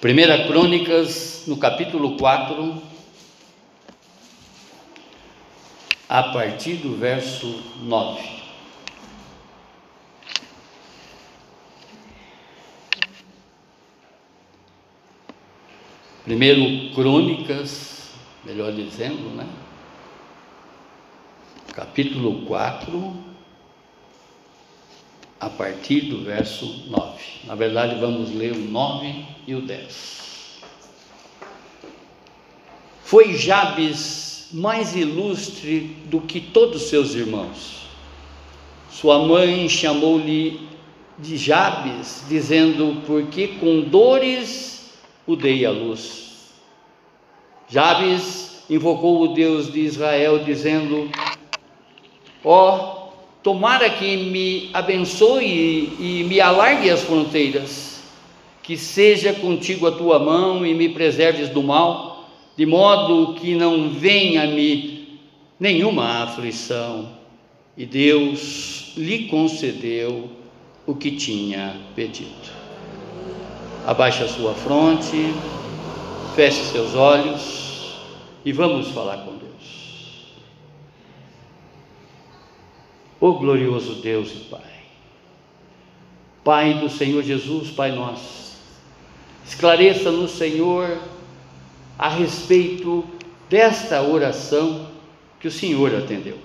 Primeira 0.00 0.46
Crônicas, 0.46 1.42
no 1.48 1.56
capítulo 1.56 2.16
4, 2.16 2.80
a 6.08 6.22
partir 6.22 6.74
do 6.74 6.94
verso 6.96 7.60
9. 7.80 8.22
Primeiro 16.22 16.94
Crônicas, 16.94 18.12
melhor 18.44 18.72
dizendo, 18.72 19.34
né? 19.34 19.48
Capítulo 21.74 22.46
4, 22.46 23.27
a 25.40 25.48
partir 25.48 26.02
do 26.02 26.24
verso 26.24 26.84
9. 26.88 27.18
Na 27.44 27.54
verdade, 27.54 28.00
vamos 28.00 28.34
ler 28.34 28.52
o 28.52 28.58
9 28.58 29.24
e 29.46 29.54
o 29.54 29.60
10. 29.60 30.62
Foi 33.04 33.34
Jabes 33.34 34.48
mais 34.52 34.96
ilustre 34.96 35.96
do 36.06 36.20
que 36.20 36.40
todos 36.40 36.82
seus 36.82 37.14
irmãos. 37.14 37.86
Sua 38.90 39.18
mãe 39.20 39.68
chamou-lhe 39.68 40.68
de 41.18 41.36
Jabes, 41.36 42.24
dizendo: 42.28 43.02
Porque 43.06 43.48
com 43.60 43.80
dores 43.82 44.92
o 45.26 45.36
dei 45.36 45.64
à 45.64 45.70
luz. 45.70 46.52
Jabes 47.68 48.64
invocou 48.68 49.22
o 49.22 49.34
Deus 49.34 49.72
de 49.72 49.80
Israel, 49.80 50.44
dizendo: 50.44 51.10
Ó, 52.44 52.76
oh, 52.76 52.97
Tomara 53.48 53.88
que 53.88 54.14
me 54.14 54.68
abençoe 54.74 55.90
e 55.98 56.22
me 56.28 56.38
alargue 56.38 56.90
as 56.90 57.00
fronteiras, 57.00 58.02
que 58.62 58.76
seja 58.76 59.32
contigo 59.32 59.86
a 59.86 59.90
tua 59.90 60.18
mão 60.18 60.66
e 60.66 60.74
me 60.74 60.90
preserves 60.90 61.48
do 61.48 61.62
mal, 61.62 62.28
de 62.58 62.66
modo 62.66 63.32
que 63.40 63.54
não 63.54 63.88
venha 63.88 64.42
a 64.42 64.46
me 64.46 65.18
nenhuma 65.58 66.24
aflição. 66.24 67.08
E 67.74 67.86
Deus 67.86 68.92
lhe 68.98 69.28
concedeu 69.28 70.28
o 70.86 70.94
que 70.94 71.12
tinha 71.12 71.74
pedido. 71.96 72.52
Abaixe 73.86 74.24
a 74.24 74.28
sua 74.28 74.52
fronte, 74.52 75.32
feche 76.36 76.64
seus 76.64 76.94
olhos 76.94 77.94
e 78.44 78.52
vamos 78.52 78.88
falar 78.88 79.24
com 79.24 79.27
Ó 83.20 83.32
glorioso 83.32 83.96
Deus 83.96 84.30
e 84.30 84.38
Pai, 84.48 84.60
Pai 86.44 86.74
do 86.74 86.88
Senhor 86.88 87.22
Jesus, 87.22 87.70
Pai 87.70 87.90
nosso, 87.90 88.56
esclareça-nos, 89.44 90.32
Senhor, 90.32 90.98
a 91.98 92.08
respeito 92.08 93.04
desta 93.50 94.02
oração 94.02 94.88
que 95.40 95.48
o 95.48 95.50
Senhor 95.50 95.94
atendeu. 95.94 96.38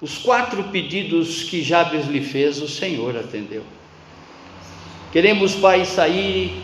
Os 0.00 0.18
quatro 0.18 0.64
pedidos 0.64 1.44
que 1.44 1.62
Jabes 1.62 2.06
lhe 2.06 2.20
fez, 2.20 2.60
o 2.60 2.68
Senhor 2.68 3.16
atendeu. 3.16 3.62
Queremos, 5.12 5.54
Pai, 5.54 5.84
sair 5.84 6.60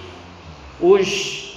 hoje 0.81 1.55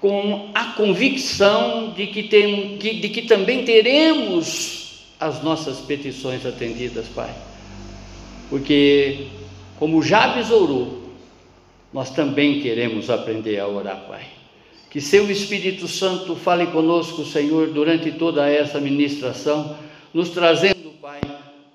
com 0.00 0.50
a 0.54 0.64
convicção 0.72 1.90
de 1.90 2.06
que, 2.06 2.22
tem, 2.22 2.78
de 2.78 3.08
que 3.10 3.22
também 3.22 3.64
teremos 3.64 4.79
as 5.20 5.42
nossas 5.42 5.80
petições 5.80 6.46
atendidas, 6.46 7.06
Pai. 7.08 7.32
Porque, 8.48 9.28
como 9.78 10.02
Jabes 10.02 10.50
orou, 10.50 11.02
nós 11.92 12.10
também 12.10 12.60
queremos 12.60 13.10
aprender 13.10 13.58
a 13.60 13.68
orar, 13.68 14.06
Pai. 14.08 14.26
Que 14.88 15.00
Seu 15.00 15.30
Espírito 15.30 15.86
Santo 15.86 16.34
fale 16.34 16.66
conosco, 16.68 17.24
Senhor, 17.24 17.68
durante 17.68 18.10
toda 18.12 18.48
essa 18.48 18.80
ministração, 18.80 19.76
nos 20.12 20.30
trazendo, 20.30 20.90
Pai, 21.00 21.20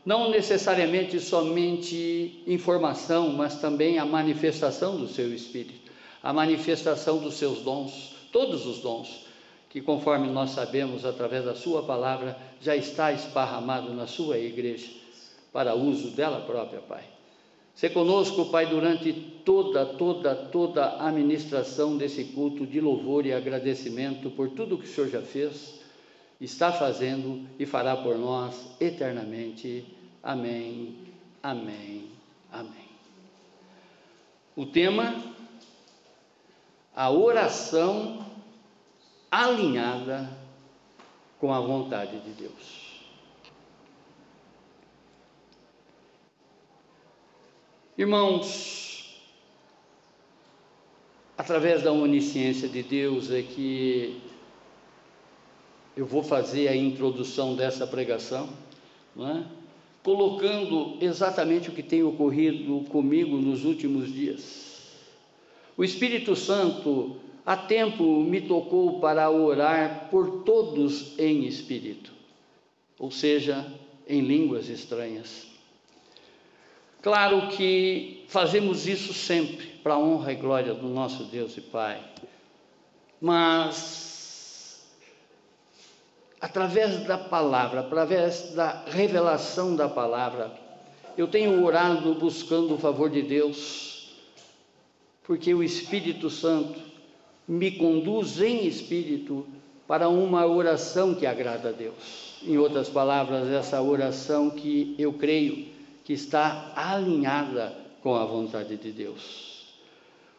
não 0.03 0.31
necessariamente 0.31 1.19
somente 1.19 2.43
informação, 2.47 3.29
mas 3.29 3.61
também 3.61 3.99
a 3.99 4.05
manifestação 4.05 4.97
do 4.97 5.07
Seu 5.07 5.33
Espírito, 5.33 5.91
a 6.21 6.33
manifestação 6.33 7.19
dos 7.19 7.35
Seus 7.35 7.59
dons, 7.59 8.15
todos 8.31 8.65
os 8.65 8.79
dons 8.79 9.24
que, 9.75 9.81
conforme 9.81 10.29
nós 10.29 10.51
sabemos 10.51 11.03
através 11.03 11.43
da 11.43 11.53
Sua 11.53 11.83
palavra, 11.83 12.37
já 12.61 12.77
está 12.77 13.11
esparramado 13.11 13.93
na 13.93 14.07
Sua 14.07 14.37
igreja, 14.37 14.89
para 15.51 15.75
uso 15.75 16.11
dela 16.11 16.39
própria, 16.39 16.79
Pai. 16.79 17.03
Se 17.75 17.89
conosco, 17.89 18.45
Pai, 18.45 18.67
durante 18.67 19.11
toda, 19.43 19.85
toda, 19.85 20.33
toda 20.33 20.91
a 20.91 21.11
ministração 21.11 21.97
desse 21.97 22.23
culto 22.23 22.65
de 22.65 22.79
louvor 22.79 23.25
e 23.25 23.33
agradecimento 23.33 24.29
por 24.29 24.51
tudo 24.51 24.77
que 24.77 24.85
o 24.85 24.87
Senhor 24.87 25.09
já 25.09 25.21
fez, 25.21 25.81
está 26.39 26.71
fazendo 26.71 27.45
e 27.59 27.65
fará 27.65 27.97
por 27.97 28.17
nós 28.17 28.77
eternamente. 28.79 29.93
Amém, 30.23 30.95
amém, 31.43 32.11
amém. 32.49 32.87
O 34.55 34.65
tema, 34.65 35.21
a 36.95 37.11
oração 37.11 38.34
alinhada 39.43 40.29
com 41.39 41.53
a 41.53 41.59
vontade 41.59 42.19
de 42.21 42.31
Deus. 42.31 42.85
Irmãos, 47.97 49.21
através 51.37 51.83
da 51.83 51.91
onisciência 51.91 52.67
de 52.67 52.83
Deus 52.83 53.31
é 53.31 53.41
que 53.41 54.21
eu 55.95 56.05
vou 56.05 56.23
fazer 56.23 56.67
a 56.67 56.75
introdução 56.75 57.55
dessa 57.55 57.87
pregação, 57.87 58.49
é? 59.17 59.43
colocando 60.03 60.97
exatamente 61.01 61.69
o 61.69 61.73
que 61.73 61.81
tem 61.81 62.03
ocorrido 62.03 62.81
comigo 62.89 63.37
nos 63.37 63.63
últimos 63.63 64.11
dias. 64.13 64.65
O 65.77 65.83
Espírito 65.83 66.35
Santo 66.35 67.17
Há 67.45 67.55
tempo 67.55 68.21
me 68.21 68.41
tocou 68.41 68.99
para 68.99 69.29
orar 69.29 70.07
por 70.09 70.43
todos 70.43 71.17
em 71.19 71.45
espírito, 71.45 72.11
ou 72.97 73.11
seja, 73.11 73.71
em 74.07 74.21
línguas 74.21 74.67
estranhas. 74.67 75.45
Claro 77.03 77.49
que 77.49 78.25
fazemos 78.29 78.87
isso 78.87 79.13
sempre 79.13 79.67
para 79.83 79.93
a 79.93 79.99
honra 79.99 80.33
e 80.33 80.35
glória 80.35 80.73
do 80.73 80.87
nosso 80.87 81.25
Deus 81.25 81.55
e 81.55 81.61
Pai, 81.61 82.03
mas 83.21 84.83
através 86.41 87.05
da 87.05 87.19
palavra, 87.19 87.81
através 87.81 88.55
da 88.55 88.85
revelação 88.87 89.75
da 89.75 89.87
palavra, 89.87 90.51
eu 91.15 91.27
tenho 91.27 91.63
orado 91.63 92.15
buscando 92.15 92.73
o 92.73 92.79
favor 92.79 93.07
de 93.07 93.21
Deus, 93.21 94.15
porque 95.23 95.53
o 95.53 95.61
Espírito 95.61 96.31
Santo 96.31 96.94
me 97.47 97.71
conduz 97.71 98.41
em 98.41 98.65
espírito 98.65 99.45
para 99.87 100.09
uma 100.09 100.45
oração 100.45 101.13
que 101.13 101.25
agrada 101.25 101.69
a 101.69 101.71
Deus. 101.71 102.35
Em 102.43 102.57
outras 102.57 102.89
palavras, 102.89 103.47
essa 103.49 103.81
oração 103.81 104.49
que 104.49 104.95
eu 104.97 105.13
creio 105.13 105.67
que 106.03 106.13
está 106.13 106.73
alinhada 106.75 107.75
com 108.01 108.15
a 108.15 108.25
vontade 108.25 108.77
de 108.77 108.91
Deus. 108.91 109.65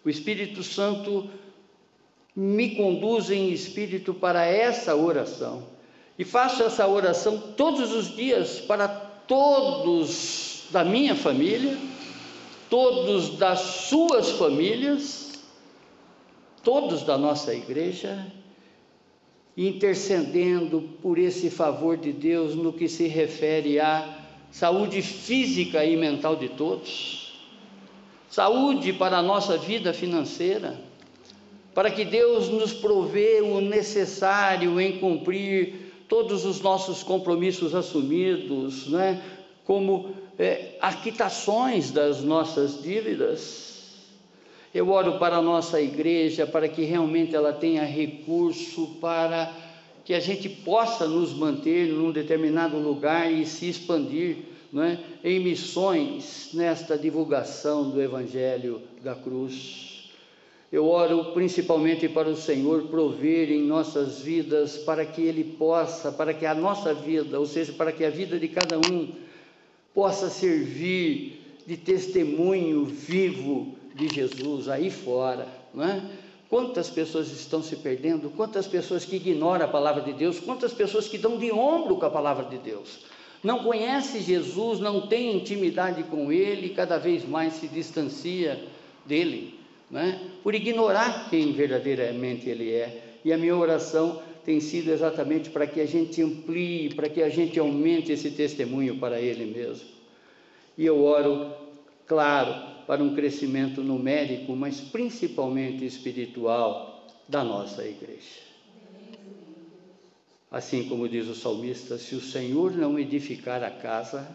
O 0.05 0.09
Espírito 0.09 0.62
Santo 0.62 1.28
me 2.34 2.77
conduz 2.77 3.31
em 3.31 3.50
espírito 3.50 4.15
para 4.15 4.45
essa 4.45 4.95
oração 4.95 5.65
e 6.19 6.25
faço 6.25 6.62
essa 6.62 6.87
oração 6.87 7.39
todos 7.56 7.93
os 7.93 8.15
dias 8.15 8.61
para 8.61 8.87
todos 8.87 10.65
da 10.71 10.84
minha 10.84 11.15
família, 11.15 11.77
todos 12.69 13.37
das 13.39 13.61
suas 13.61 14.31
famílias 14.33 15.26
todos 16.66 17.04
da 17.04 17.16
nossa 17.16 17.54
igreja, 17.54 18.27
intercedendo 19.57 20.80
por 21.01 21.16
esse 21.16 21.48
favor 21.48 21.97
de 21.97 22.10
Deus 22.13 22.57
no 22.57 22.72
que 22.72 22.89
se 22.89 23.07
refere 23.07 23.78
à 23.78 24.18
saúde 24.51 25.01
física 25.01 25.84
e 25.84 25.97
mental 25.97 26.34
de 26.34 26.48
todos, 26.48 27.41
saúde 28.28 28.92
para 28.92 29.18
a 29.18 29.22
nossa 29.22 29.57
vida 29.57 29.95
financeira, 29.95 30.77
para 31.72 31.89
que 31.89 32.04
Deus 32.04 32.48
nos 32.48 32.72
provê 32.72 33.41
o 33.42 33.60
necessário 33.60 34.80
em 34.80 34.98
cumprir 34.98 36.03
todos 36.09 36.45
os 36.45 36.60
nossos 36.60 37.04
compromissos 37.04 37.77
assumidos, 37.77 38.89
né? 38.89 39.22
como 39.65 40.16
é, 40.36 40.77
aquitações 40.80 41.92
das 41.92 42.22
nossas 42.22 42.83
dívidas 42.83 43.76
eu 44.77 44.91
oro 44.91 45.19
para 45.19 45.37
a 45.37 45.43
nossa 45.43 45.81
igreja, 45.81 46.47
para 46.47 46.69
que 46.69 46.84
realmente 46.84 47.34
ela 47.34 47.51
tenha 47.51 47.83
recurso 47.83 48.99
para 49.01 49.51
que 50.05 50.13
a 50.13 50.21
gente 50.21 50.51
possa 50.51 51.09
nos 51.09 51.33
manter 51.33 51.89
num 51.89 52.13
determinado 52.13 52.77
lugar 52.77 53.33
e 53.33 53.47
se 53.47 53.71
expandir 53.71 54.37
é? 54.77 54.99
em 55.25 55.41
missões 55.41 56.51
nesta 56.53 56.99
divulgação 56.99 57.89
do 57.89 58.03
Evangelho 58.03 58.83
da 59.03 59.15
cruz. 59.15 60.11
Eu 60.71 60.87
oro 60.87 61.33
principalmente 61.33 62.07
para 62.07 62.29
o 62.29 62.37
Senhor 62.37 62.83
prover 62.89 63.51
em 63.51 63.63
nossas 63.63 64.21
vidas, 64.21 64.77
para 64.77 65.07
que 65.07 65.22
Ele 65.22 65.43
possa, 65.43 66.13
para 66.13 66.34
que 66.34 66.45
a 66.45 66.55
nossa 66.55 66.93
vida, 66.93 67.41
ou 67.41 67.47
seja, 67.47 67.72
para 67.72 67.93
que 67.93 68.05
a 68.05 68.11
vida 68.11 68.39
de 68.39 68.49
cada 68.49 68.79
um, 68.79 69.11
possa 69.95 70.29
servir 70.29 71.41
de 71.67 71.79
testemunho 71.79 72.84
vivo 72.84 73.76
de 73.97 74.15
Jesus 74.15 74.69
aí 74.69 74.91
fora, 74.91 75.48
não 75.75 75.84
é? 75.84 76.03
Quantas 76.48 76.89
pessoas 76.89 77.28
estão 77.33 77.60
se 77.60 77.77
perdendo? 77.77 78.31
Quantas 78.31 78.69
pessoas 78.69 79.04
que 79.04 79.16
ignoram 79.16 79.65
a 79.65 79.69
palavra 79.69 80.03
de 80.03 80.13
Deus? 80.13 80.39
Quantas 80.39 80.72
pessoas 80.72 81.09
que 81.09 81.19
dão 81.19 81.39
de 81.39 81.51
ombro 81.51 81.97
com 81.97 82.07
a 82.07 82.10
palavra 82.10 82.45
de 82.45 82.59
Deus? 82.59 83.01
Não 83.43 83.65
conhece 83.65 84.21
Jesus, 84.21 84.78
não 84.78 85.09
tem 85.09 85.37
intimidade 85.37 86.04
com 86.04 86.31
Ele, 86.31 86.71
cada 86.71 86.98
vez 86.98 87.28
mais 87.28 87.54
se 87.54 87.66
distancia 87.66 88.63
dele, 89.04 89.59
né? 89.91 90.21
por 90.43 90.54
ignorar 90.54 91.28
quem 91.28 91.53
verdadeiramente 91.53 92.48
Ele 92.48 92.72
é. 92.72 93.19
E 93.25 93.33
a 93.33 93.39
minha 93.39 93.57
oração 93.57 94.22
tem 94.45 94.60
sido 94.60 94.93
exatamente 94.93 95.51
para 95.51 95.66
que 95.66 95.81
a 95.81 95.87
gente 95.87 96.22
amplie, 96.22 96.95
para 96.95 97.09
que 97.09 97.21
a 97.22 97.28
gente 97.28 97.59
aumente 97.59 98.13
esse 98.13 98.31
testemunho 98.31 98.98
para 98.98 99.21
Ele 99.21 99.47
mesmo. 99.47 99.89
E 100.78 100.87
eu 100.87 101.03
oro, 101.04 101.51
claro, 102.07 102.76
para 102.86 103.03
um 103.03 103.15
crescimento 103.15 103.83
numérico, 103.83 104.54
mas 104.54 104.80
principalmente 104.80 105.84
espiritual 105.84 107.06
da 107.28 107.42
nossa 107.42 107.84
igreja. 107.84 108.47
Assim 110.50 110.88
como 110.88 111.09
diz 111.09 111.27
o 111.27 111.34
salmista: 111.34 111.98
se 111.98 112.15
o 112.15 112.21
Senhor 112.21 112.72
não 112.72 112.98
edificar 112.98 113.62
a 113.65 113.71
casa, 113.71 114.27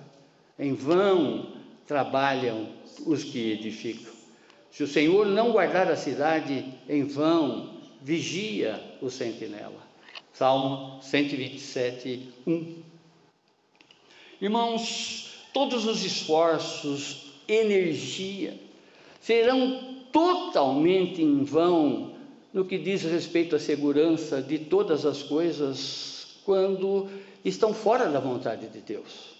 em 0.59 0.73
vão 0.73 1.53
trabalham 1.87 2.69
os 3.05 3.23
que 3.23 3.51
edificam. 3.51 4.13
Se 4.69 4.83
o 4.83 4.87
Senhor 4.87 5.25
não 5.25 5.51
guardar 5.51 5.89
a 5.89 5.95
cidade, 5.95 6.65
em 6.87 7.03
vão 7.03 7.81
vigia 8.01 8.81
o 9.01 9.09
sentinela. 9.09 9.81
Salmo 10.33 11.01
127, 11.01 12.29
1. 12.47 12.75
Irmãos, 14.41 15.33
todos 15.53 15.85
os 15.85 16.03
esforços 16.03 17.30
energia, 17.47 18.59
serão 19.19 20.01
totalmente 20.11 21.21
em 21.21 21.43
vão 21.43 22.15
no 22.53 22.65
que 22.65 22.77
diz 22.77 23.03
respeito 23.03 23.55
à 23.55 23.59
segurança 23.59 24.41
de 24.41 24.59
todas 24.59 25.05
as 25.05 25.23
coisas 25.23 26.37
quando 26.43 27.07
estão 27.45 27.73
fora 27.73 28.09
da 28.09 28.19
vontade 28.19 28.67
de 28.67 28.79
Deus. 28.79 29.31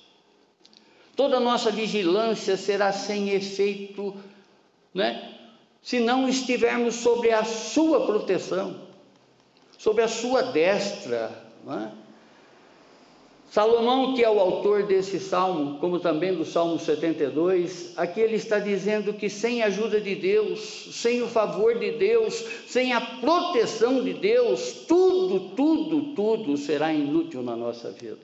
Toda 1.15 1.39
nossa 1.39 1.71
vigilância 1.71 2.55
será 2.55 2.91
sem 2.93 3.29
efeito, 3.31 4.15
né? 4.93 5.37
Se 5.81 5.99
não 5.99 6.29
estivermos 6.29 6.95
sobre 6.95 7.31
a 7.31 7.43
sua 7.43 8.05
proteção, 8.05 8.79
sobre 9.77 10.03
a 10.03 10.07
sua 10.07 10.43
destra, 10.43 11.31
não 11.65 11.73
é? 11.73 11.91
Salomão, 13.51 14.13
que 14.13 14.23
é 14.23 14.29
o 14.29 14.39
autor 14.39 14.83
desse 14.83 15.19
salmo, 15.19 15.77
como 15.79 15.99
também 15.99 16.33
do 16.33 16.45
Salmo 16.45 16.79
72, 16.79 17.91
aqui 17.97 18.21
ele 18.21 18.37
está 18.37 18.59
dizendo 18.59 19.13
que 19.13 19.29
sem 19.29 19.61
a 19.61 19.65
ajuda 19.65 19.99
de 19.99 20.15
Deus, 20.15 20.87
sem 20.93 21.21
o 21.21 21.27
favor 21.27 21.77
de 21.77 21.91
Deus, 21.91 22.33
sem 22.65 22.93
a 22.93 23.01
proteção 23.01 24.05
de 24.05 24.13
Deus, 24.13 24.85
tudo, 24.87 25.53
tudo, 25.53 26.15
tudo 26.15 26.55
será 26.55 26.93
inútil 26.93 27.43
na 27.43 27.53
nossa 27.53 27.91
vida. 27.91 28.21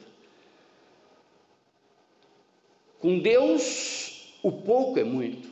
Com 3.02 3.20
Deus, 3.20 4.32
o 4.42 4.50
pouco 4.50 4.98
é 4.98 5.04
muito, 5.04 5.50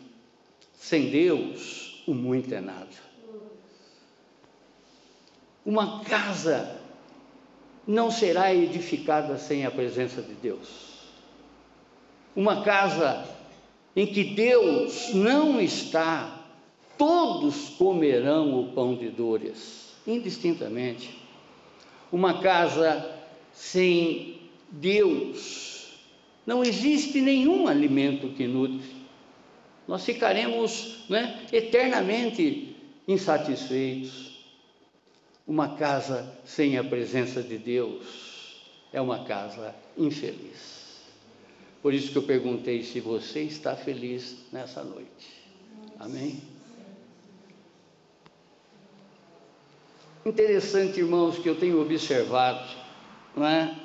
sem 0.77 1.09
Deus, 1.09 2.01
o 2.07 2.13
muito 2.13 2.55
é 2.55 2.61
nada. 2.61 2.87
Uma 5.65 6.01
casa 6.05 6.84
não 7.87 8.09
será 8.09 8.53
edificada 8.53 9.37
sem 9.37 9.65
a 9.65 9.71
presença 9.71 10.21
de 10.21 10.33
Deus. 10.33 10.67
Uma 12.35 12.63
casa 12.63 13.25
em 13.95 14.05
que 14.05 14.23
Deus 14.23 15.13
não 15.13 15.61
está, 15.61 16.43
todos 16.97 17.69
comerão 17.69 18.59
o 18.59 18.73
pão 18.73 18.95
de 18.95 19.09
dores, 19.09 19.93
indistintamente. 20.05 21.17
Uma 22.11 22.41
casa 22.41 23.13
sem 23.53 24.41
Deus, 24.69 25.93
não 26.45 26.63
existe 26.63 27.21
nenhum 27.21 27.67
alimento 27.67 28.29
que 28.29 28.45
nutre. 28.45 28.95
Nós 29.87 30.03
ficaremos 30.03 31.05
né, 31.09 31.45
eternamente 31.53 32.75
insatisfeitos. 33.07 34.34
Uma 35.47 35.75
casa 35.75 36.35
sem 36.43 36.77
a 36.77 36.83
presença 36.83 37.43
de 37.43 37.57
Deus 37.57 38.61
é 38.91 38.99
uma 38.99 39.25
casa 39.25 39.75
infeliz. 39.97 41.03
Por 41.81 41.93
isso 41.93 42.11
que 42.11 42.17
eu 42.17 42.23
perguntei 42.23 42.81
se 42.81 42.99
você 42.99 43.41
está 43.41 43.75
feliz 43.75 44.37
nessa 44.51 44.83
noite. 44.83 45.43
Amém? 45.99 46.41
Interessante, 50.25 50.99
irmãos, 50.99 51.37
que 51.37 51.47
eu 51.47 51.59
tenho 51.59 51.79
observado, 51.79 52.67
não 53.35 53.45
é? 53.45 53.79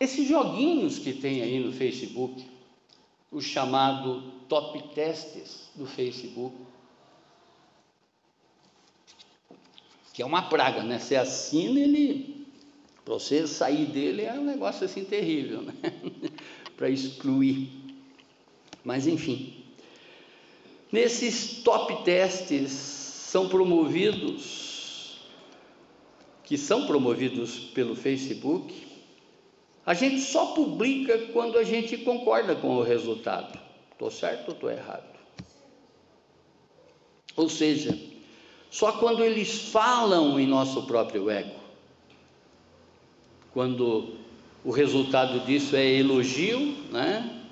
Esses 0.00 0.26
joguinhos 0.26 0.98
que 0.98 1.12
tem 1.12 1.42
aí 1.42 1.60
no 1.60 1.72
Facebook, 1.72 2.48
o 3.30 3.42
chamado 3.42 4.22
top 4.48 4.94
testes 4.94 5.68
do 5.74 5.84
Facebook, 5.84 6.56
que 10.14 10.22
é 10.22 10.24
uma 10.24 10.42
praga, 10.42 10.84
né? 10.84 11.00
Você 11.00 11.16
assina 11.16 11.80
ele, 11.80 12.46
para 13.04 13.14
você 13.14 13.48
sair 13.48 13.84
dele 13.86 14.22
é 14.22 14.32
um 14.32 14.44
negócio 14.44 14.84
assim 14.86 15.04
terrível, 15.04 15.60
né? 15.60 15.74
para 16.76 16.88
excluir. 16.88 17.68
Mas 18.84 19.08
enfim, 19.08 19.64
nesses 20.92 21.64
top 21.64 22.04
testes 22.04 22.70
são 22.70 23.48
promovidos, 23.48 25.18
que 26.44 26.56
são 26.56 26.86
promovidos 26.86 27.58
pelo 27.74 27.96
Facebook, 27.96 28.86
a 29.84 29.94
gente 29.94 30.20
só 30.20 30.54
publica 30.54 31.18
quando 31.32 31.58
a 31.58 31.64
gente 31.64 31.98
concorda 31.98 32.54
com 32.54 32.76
o 32.76 32.82
resultado. 32.82 33.58
Estou 33.90 34.12
certo 34.12 34.48
ou 34.48 34.54
estou 34.54 34.70
errado? 34.70 35.12
Ou 37.36 37.48
seja, 37.48 38.13
só 38.74 38.90
quando 38.90 39.22
eles 39.22 39.68
falam 39.70 40.40
em 40.40 40.48
nosso 40.48 40.82
próprio 40.82 41.30
ego. 41.30 41.54
Quando 43.52 44.14
o 44.64 44.72
resultado 44.72 45.46
disso 45.46 45.76
é 45.76 45.86
elogio, 45.86 46.74
né? 46.90 47.44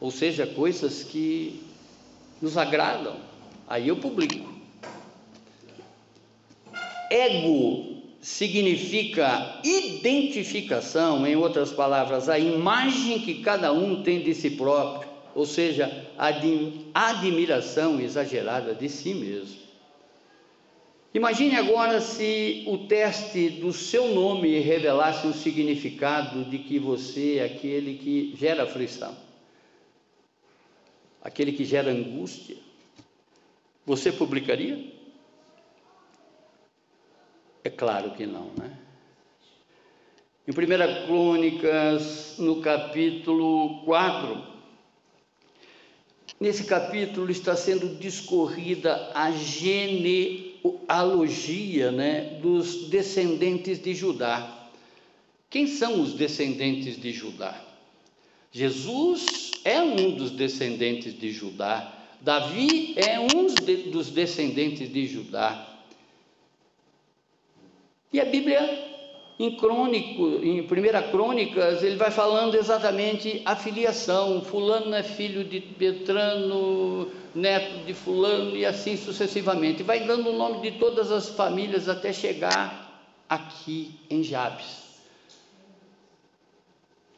Ou 0.00 0.10
seja, 0.10 0.46
coisas 0.46 1.04
que 1.04 1.62
nos 2.40 2.56
agradam. 2.56 3.16
Aí 3.68 3.88
eu 3.88 3.96
publico. 3.96 4.48
Ego 7.10 8.00
significa 8.22 9.60
identificação, 9.62 11.26
em 11.26 11.36
outras 11.36 11.70
palavras, 11.70 12.30
a 12.30 12.38
imagem 12.38 13.18
que 13.18 13.42
cada 13.42 13.74
um 13.74 14.02
tem 14.02 14.22
de 14.22 14.34
si 14.34 14.52
próprio, 14.52 15.06
ou 15.34 15.44
seja, 15.44 16.06
a 16.16 17.08
admiração 17.08 18.00
exagerada 18.00 18.74
de 18.74 18.88
si 18.88 19.12
mesmo. 19.12 19.69
Imagine 21.12 21.56
agora 21.56 22.00
se 22.00 22.64
o 22.68 22.86
teste 22.86 23.50
do 23.50 23.72
seu 23.72 24.14
nome 24.14 24.60
revelasse 24.60 25.26
o 25.26 25.32
significado 25.32 26.44
de 26.44 26.58
que 26.60 26.78
você 26.78 27.38
é 27.38 27.44
aquele 27.46 27.98
que 27.98 28.36
gera 28.36 28.62
aflição, 28.62 29.16
aquele 31.20 31.50
que 31.50 31.64
gera 31.64 31.90
angústia. 31.90 32.56
Você 33.84 34.12
publicaria? 34.12 35.00
É 37.64 37.70
claro 37.70 38.12
que 38.12 38.24
não, 38.24 38.52
né? 38.56 38.78
Em 40.46 40.52
1 40.52 41.06
Crônicas, 41.06 42.36
no 42.38 42.60
capítulo 42.62 43.84
4, 43.84 44.46
nesse 46.38 46.64
capítulo 46.64 47.30
está 47.32 47.56
sendo 47.56 47.96
discorrida 47.96 49.10
a 49.12 49.32
gene 50.62 50.80
genealogia 50.88 51.90
né, 51.90 52.38
dos 52.42 52.88
descendentes 52.88 53.82
de 53.82 53.94
Judá. 53.94 54.68
Quem 55.48 55.66
são 55.66 56.00
os 56.00 56.14
descendentes 56.14 57.00
de 57.00 57.12
Judá? 57.12 57.60
Jesus 58.52 59.52
é 59.64 59.80
um 59.80 60.12
dos 60.16 60.30
descendentes 60.30 61.18
de 61.18 61.32
Judá. 61.32 61.96
Davi 62.20 62.94
é 62.96 63.18
um 63.18 63.46
dos 63.90 64.10
descendentes 64.10 64.92
de 64.92 65.06
Judá. 65.06 65.66
E 68.12 68.20
a 68.20 68.24
Bíblia 68.24 68.89
em 69.40 69.56
crônico, 69.56 70.44
em 70.44 70.62
primeira 70.64 71.02
crônicas, 71.02 71.82
ele 71.82 71.96
vai 71.96 72.10
falando 72.10 72.56
exatamente 72.56 73.40
a 73.46 73.56
filiação, 73.56 74.42
fulano 74.42 74.94
é 74.94 75.02
filho 75.02 75.42
de 75.44 75.62
Petrano, 75.62 77.10
neto 77.34 77.86
de 77.86 77.94
fulano 77.94 78.54
e 78.54 78.66
assim 78.66 78.98
sucessivamente. 78.98 79.82
Vai 79.82 80.00
dando 80.00 80.28
o 80.28 80.36
nome 80.36 80.60
de 80.60 80.78
todas 80.78 81.10
as 81.10 81.30
famílias 81.30 81.88
até 81.88 82.12
chegar 82.12 83.02
aqui 83.26 83.92
em 84.10 84.22
Jabes. 84.22 85.00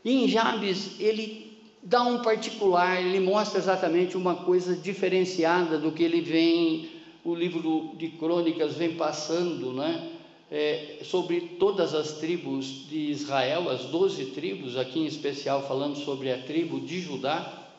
E 0.05 0.23
em 0.23 0.29
Jabes 0.29 1.01
ele 1.01 1.61
dá 1.83 2.05
um 2.05 2.23
particular, 2.23 3.03
ele 3.03 3.19
mostra 3.19 3.59
exatamente 3.59 4.17
uma 4.17 4.37
coisa 4.37 4.77
diferenciada 4.77 5.77
do 5.77 5.91
que 5.91 6.05
ele 6.05 6.21
vem, 6.21 6.89
o 7.25 7.35
livro 7.35 7.97
de 7.97 8.11
crônicas 8.11 8.77
vem 8.77 8.95
passando, 8.95 9.73
né? 9.73 10.12
É, 10.53 10.99
sobre 11.03 11.57
todas 11.59 11.95
as 11.95 12.19
tribos 12.19 12.87
de 12.87 13.11
Israel, 13.11 13.71
as 13.71 13.87
doze 13.87 14.27
tribos, 14.27 14.77
aqui 14.77 14.99
em 15.01 15.07
especial 15.07 15.67
falando 15.67 15.97
sobre 15.97 16.31
a 16.31 16.43
tribo 16.43 16.79
de 16.79 17.01
Judá. 17.01 17.71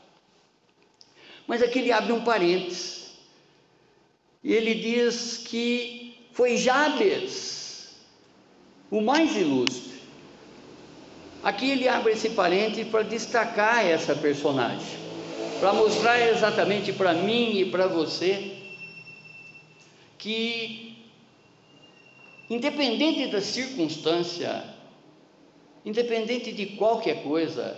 Mas 1.46 1.62
aqui 1.62 1.78
ele 1.78 1.92
abre 1.92 2.12
um 2.12 2.24
parênteses, 2.24 3.12
e 4.44 4.52
ele 4.52 4.74
diz 4.74 5.38
que 5.38 6.18
foi 6.32 6.58
Jabes 6.58 7.96
o 8.90 9.02
mais 9.02 9.36
ilustre. 9.36 9.94
Aqui 11.44 11.70
ele 11.70 11.88
abre 11.88 12.14
esse 12.14 12.32
parênteses 12.32 12.88
para 12.88 13.04
destacar 13.04 13.86
essa 13.86 14.16
personagem, 14.16 14.98
para 15.60 15.74
mostrar 15.74 16.20
exatamente 16.28 16.92
para 16.92 17.14
mim 17.14 17.60
e 17.60 17.66
para 17.70 17.86
você 17.86 18.58
que 20.18 20.93
Independente 22.54 23.26
da 23.32 23.42
circunstância, 23.42 24.64
independente 25.84 26.52
de 26.52 26.68
qualquer 26.68 27.24
coisa, 27.24 27.76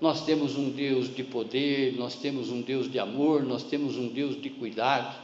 nós 0.00 0.24
temos 0.24 0.56
um 0.56 0.70
Deus 0.70 1.14
de 1.14 1.22
poder, 1.22 1.94
nós 1.96 2.16
temos 2.16 2.50
um 2.50 2.60
Deus 2.60 2.90
de 2.90 2.98
amor, 2.98 3.44
nós 3.44 3.62
temos 3.62 3.96
um 3.96 4.08
Deus 4.08 4.42
de 4.42 4.50
cuidado, 4.50 5.16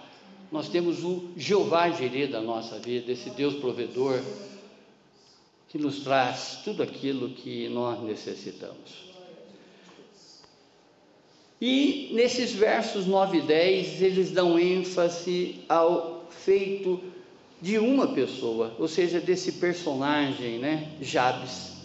nós 0.53 0.69
temos 0.69 1.03
o 1.03 1.25
Jeová 1.37 1.91
Jirê 1.91 2.29
da 2.29 2.41
nossa 2.41 2.79
vida, 2.79 3.11
esse 3.11 3.31
Deus 3.31 3.55
provedor 3.55 4.23
que 5.69 5.77
nos 5.77 6.05
traz 6.05 6.61
tudo 6.65 6.81
aquilo 6.81 7.31
que 7.31 7.69
nós 7.69 8.01
necessitamos. 8.01 9.09
E 11.61 12.11
nesses 12.13 12.53
versos 12.53 13.07
9 13.09 13.39
e 13.39 13.43
10, 13.43 14.03
eles 14.03 14.31
dão 14.31 14.57
ênfase 14.57 15.65
ao 15.69 16.29
feito 16.31 17.18
de 17.61 17.79
uma 17.79 18.09
pessoa, 18.09 18.75
ou 18.79 18.87
seja, 18.87 19.21
desse 19.21 19.53
personagem, 19.53 20.59
né, 20.59 20.93
Jabes. 21.01 21.77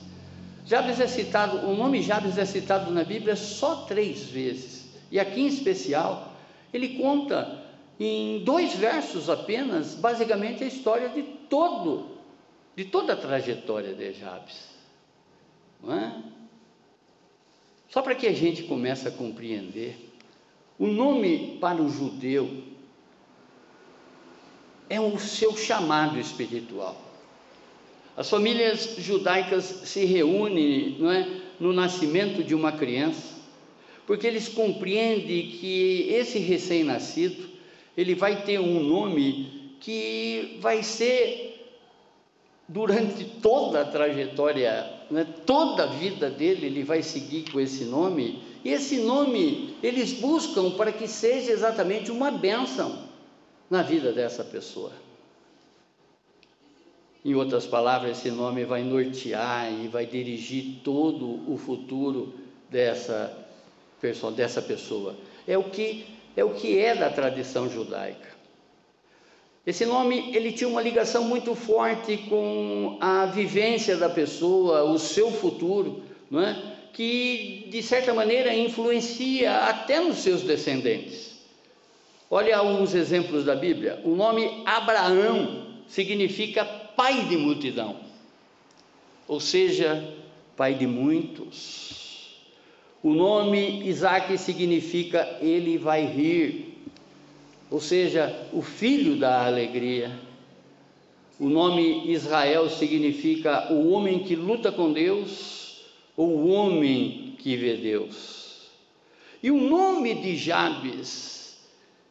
Jabes 0.65 0.99
é 0.99 1.07
citado, 1.07 1.67
o 1.67 1.75
nome 1.75 2.01
Jabes 2.01 2.37
é 2.37 2.45
citado 2.45 2.91
na 2.91 3.03
Bíblia 3.03 3.35
só 3.35 3.83
três 3.85 4.23
vezes, 4.23 4.85
e 5.11 5.19
aqui 5.19 5.41
em 5.41 5.47
especial, 5.47 6.33
ele 6.71 6.97
conta 6.97 7.63
em 7.99 8.43
dois 8.43 8.73
versos 8.75 9.29
apenas, 9.29 9.95
basicamente 9.95 10.63
a 10.63 10.67
história 10.67 11.09
de 11.09 11.23
todo, 11.23 12.17
de 12.75 12.85
toda 12.85 13.13
a 13.13 13.17
trajetória 13.17 13.93
de 13.93 14.13
Jabes. 14.13 14.69
Não 15.83 15.93
é? 15.93 16.23
Só 17.89 18.01
para 18.01 18.15
que 18.15 18.25
a 18.25 18.33
gente 18.33 18.63
comece 18.63 19.07
a 19.07 19.11
compreender, 19.11 20.11
o 20.79 20.87
nome 20.87 21.57
para 21.61 21.81
o 21.81 21.89
judeu 21.89 22.63
é 24.89 24.99
o 24.99 25.17
seu 25.17 25.55
chamado 25.55 26.19
espiritual. 26.19 26.99
As 28.15 28.29
famílias 28.29 28.95
judaicas 28.97 29.63
se 29.63 30.05
reúnem 30.05 30.97
não 30.99 31.11
é, 31.11 31.27
no 31.59 31.73
nascimento 31.73 32.43
de 32.43 32.53
uma 32.53 32.71
criança, 32.71 33.33
porque 34.05 34.27
eles 34.27 34.47
compreendem 34.47 35.47
que 35.47 36.07
esse 36.09 36.37
recém-nascido 36.37 37.49
ele 37.95 38.13
vai 38.13 38.43
ter 38.43 38.59
um 38.59 38.83
nome 38.83 39.75
que 39.79 40.57
vai 40.61 40.83
ser 40.83 41.49
durante 42.67 43.25
toda 43.25 43.81
a 43.81 43.85
trajetória, 43.85 44.89
né, 45.09 45.27
toda 45.45 45.83
a 45.83 45.87
vida 45.87 46.29
dele, 46.29 46.67
ele 46.67 46.83
vai 46.83 47.01
seguir 47.01 47.51
com 47.51 47.59
esse 47.59 47.83
nome, 47.85 48.41
e 48.63 48.69
esse 48.69 48.97
nome 48.99 49.75
eles 49.83 50.13
buscam 50.13 50.71
para 50.71 50.91
que 50.91 51.07
seja 51.07 51.51
exatamente 51.51 52.11
uma 52.11 52.31
bênção 52.31 53.12
na 53.73 53.81
vida 53.81 54.11
dessa 54.11 54.43
pessoa. 54.43 54.91
Em 57.25 57.33
outras 57.33 57.65
palavras, 57.65 58.19
esse 58.19 58.29
nome 58.29 58.63
vai 58.65 58.83
nortear 58.83 59.73
e 59.73 59.87
vai 59.87 60.05
dirigir 60.05 60.81
todo 60.83 61.51
o 61.51 61.57
futuro 61.57 62.35
dessa 62.69 63.35
pessoa, 63.99 64.31
dessa 64.31 64.61
pessoa. 64.61 65.15
É 65.47 65.57
o 65.57 65.63
que 65.63 66.05
é 66.37 66.43
o 66.43 66.51
que 66.51 66.77
é 66.77 66.93
da 66.93 67.09
tradição 67.09 67.67
judaica. 67.67 68.29
Esse 69.65 69.87
nome 69.87 70.35
ele 70.35 70.51
tinha 70.51 70.67
uma 70.67 70.81
ligação 70.81 71.23
muito 71.23 71.55
forte 71.55 72.17
com 72.29 72.99
a 73.01 73.25
vivência 73.25 73.97
da 73.97 74.07
pessoa, 74.07 74.83
o 74.83 74.99
seu 74.99 75.31
futuro, 75.31 76.03
não 76.29 76.41
é? 76.41 76.75
Que 76.93 77.67
de 77.71 77.81
certa 77.81 78.13
maneira 78.13 78.53
influencia 78.53 79.61
até 79.61 79.99
nos 79.99 80.17
seus 80.17 80.43
descendentes. 80.43 81.32
Olha 82.35 82.57
alguns 82.57 82.95
exemplos 82.95 83.45
da 83.45 83.55
Bíblia. 83.55 84.01
O 84.03 84.15
nome 84.15 84.63
Abraão 84.65 85.67
significa 85.87 86.65
pai 86.65 87.25
de 87.27 87.37
multidão, 87.37 87.95
ou 89.27 89.39
seja, 89.39 90.15
pai 90.57 90.73
de 90.73 90.87
muitos. 90.87 92.39
O 93.03 93.13
nome 93.13 93.87
Isaac 93.87 94.35
significa 94.39 95.37
ele 95.41 95.77
vai 95.77 96.07
rir, 96.07 96.75
ou 97.69 97.79
seja, 97.79 98.35
o 98.51 98.63
filho 98.63 99.15
da 99.15 99.45
alegria. 99.45 100.11
O 101.39 101.47
nome 101.47 102.11
Israel 102.11 102.67
significa 102.67 103.71
o 103.71 103.91
homem 103.91 104.23
que 104.23 104.35
luta 104.35 104.71
com 104.71 104.91
Deus, 104.91 105.83
ou 106.17 106.29
o 106.29 106.47
homem 106.49 107.35
que 107.37 107.55
vê 107.55 107.77
Deus. 107.77 108.71
E 109.43 109.51
o 109.51 109.61
nome 109.61 110.15
de 110.15 110.35
Jabes 110.35 111.42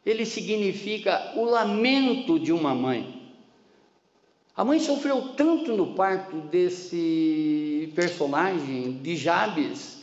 ele 0.05 0.27
significa 0.27 1.33
o 1.37 1.45
lamento 1.45 2.39
de 2.39 2.53
uma 2.53 2.75
mãe. 2.75 3.23
A 4.55 4.65
mãe 4.65 4.79
sofreu 4.81 5.31
tanto 5.37 5.73
no 5.77 5.95
parto 5.95 6.37
desse 6.37 7.91
personagem 7.95 8.93
de 8.99 9.17
Jabes 9.17 10.03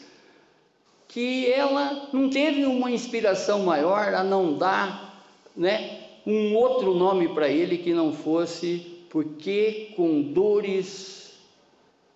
que 1.07 1.51
ela 1.51 2.09
não 2.13 2.29
teve 2.29 2.65
uma 2.65 2.89
inspiração 2.91 3.63
maior 3.63 4.13
a 4.13 4.23
não 4.23 4.57
dar, 4.57 5.23
né, 5.55 5.99
um 6.25 6.55
outro 6.55 6.93
nome 6.93 7.33
para 7.33 7.49
ele 7.49 7.79
que 7.79 7.93
não 7.93 8.13
fosse 8.13 8.99
porque 9.09 9.93
com 9.95 10.21
dores 10.21 11.33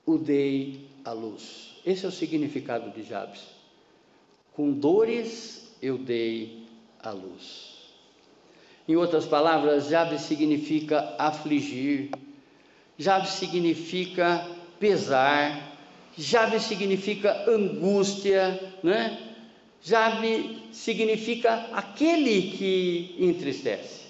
o 0.05 0.17
dei 0.17 0.87
à 1.03 1.11
luz. 1.11 1.75
Esse 1.85 2.05
é 2.05 2.09
o 2.09 2.11
significado 2.11 2.91
de 2.91 3.03
Jabes. 3.03 3.41
Com 4.53 4.71
dores 4.71 5.75
eu 5.81 5.97
dei 5.97 6.65
à 7.01 7.11
luz. 7.11 7.72
Em 8.87 8.95
outras 8.95 9.25
palavras, 9.25 9.87
Jabes 9.87 10.21
significa 10.21 11.15
afligir, 11.17 12.11
Jabes 12.97 13.31
significa 13.31 14.45
pesar, 14.79 15.73
Jabes 16.17 16.63
significa 16.63 17.49
angústia, 17.49 18.59
né? 18.83 19.17
Jabes 19.81 20.57
significa 20.73 21.69
aquele 21.73 22.51
que 22.51 23.15
entristece. 23.19 24.03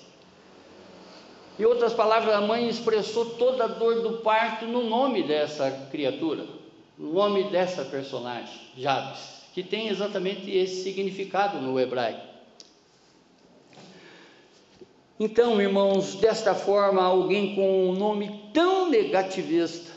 Em 1.59 1.65
outras 1.65 1.93
palavras, 1.93 2.33
a 2.33 2.41
mãe 2.41 2.67
expressou 2.67 3.25
toda 3.25 3.65
a 3.65 3.67
dor 3.67 4.01
do 4.01 4.17
parto 4.17 4.65
no 4.65 4.89
nome 4.89 5.21
dessa 5.21 5.69
criatura, 5.91 6.47
no 6.97 7.13
nome 7.13 7.43
dessa 7.51 7.85
personagem, 7.85 8.59
Jabes, 8.75 9.43
que 9.53 9.61
tem 9.61 9.87
exatamente 9.87 10.49
esse 10.49 10.83
significado 10.83 11.59
no 11.59 11.79
hebraico. 11.79 12.32
Então, 15.25 15.61
irmãos, 15.61 16.15
desta 16.15 16.53
forma, 16.53 17.01
alguém 17.01 17.55
com 17.55 17.87
um 17.87 17.93
nome 17.93 18.41
tão 18.53 18.89
negativista 18.89 19.89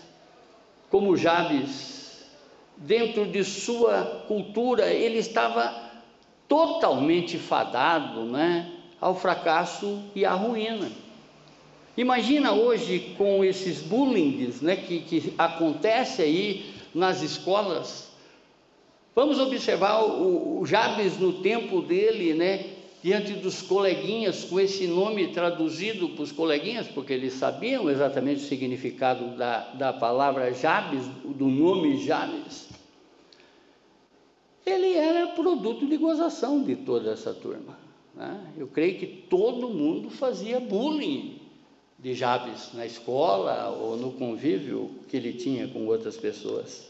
como 0.88 1.16
Jabes, 1.16 2.25
dentro 2.76 3.26
de 3.26 3.42
sua 3.42 4.23
cultura, 4.28 4.87
ele 4.87 5.18
estava 5.18 5.90
totalmente 6.47 7.38
fadado 7.38 8.23
né, 8.23 8.71
ao 9.00 9.16
fracasso 9.16 10.00
e 10.14 10.25
à 10.25 10.33
ruína. 10.33 10.92
Imagina 11.97 12.52
hoje 12.52 13.12
com 13.18 13.45
esses 13.45 13.83
bullying 13.83 14.54
né, 14.62 14.76
que, 14.76 15.00
que 15.00 15.35
acontece 15.37 16.23
aí 16.23 16.73
nas 16.95 17.21
escolas. 17.21 18.12
Vamos 19.12 19.40
observar 19.40 20.04
o, 20.04 20.61
o 20.61 20.66
Jabes 20.66 21.18
no 21.18 21.42
tempo 21.42 21.83
dele, 21.83 22.33
né, 22.33 22.75
diante 23.07 23.35
dos 23.35 23.63
coleguinhas, 23.63 24.43
com 24.43 24.59
esse 24.59 24.89
nome 24.89 25.29
traduzido 25.29 26.09
para 26.09 26.25
os 26.25 26.33
coleguinhas, 26.33 26.89
porque 26.89 27.13
eles 27.13 27.35
sabiam 27.35 27.89
exatamente 27.89 28.43
o 28.43 28.49
significado 28.49 29.37
da, 29.37 29.61
da 29.75 29.93
palavra 29.93 30.53
Jabes, 30.53 31.07
do 31.25 31.47
nome 31.47 32.05
Jabes. 32.05 32.69
Ele 34.67 34.95
era 34.95 35.29
produto 35.29 35.87
de 35.87 35.97
gozação 35.97 36.65
de 36.65 36.75
toda 36.75 37.13
essa 37.13 37.33
turma. 37.33 37.79
Né? 38.13 38.41
Eu 38.59 38.67
creio 38.67 38.99
que 38.99 39.07
todo 39.07 39.69
mundo 39.69 40.11
fazia 40.11 40.59
bullying 40.59 41.41
de 42.01 42.13
Jabes 42.13 42.73
na 42.75 42.85
escola 42.85 43.69
ou 43.69 43.97
no 43.97 44.15
convívio 44.15 44.91
que 45.07 45.17
ele 45.17 45.35
tinha 45.35 45.69
com 45.69 45.87
outras 45.87 46.17
pessoas. 46.17 46.89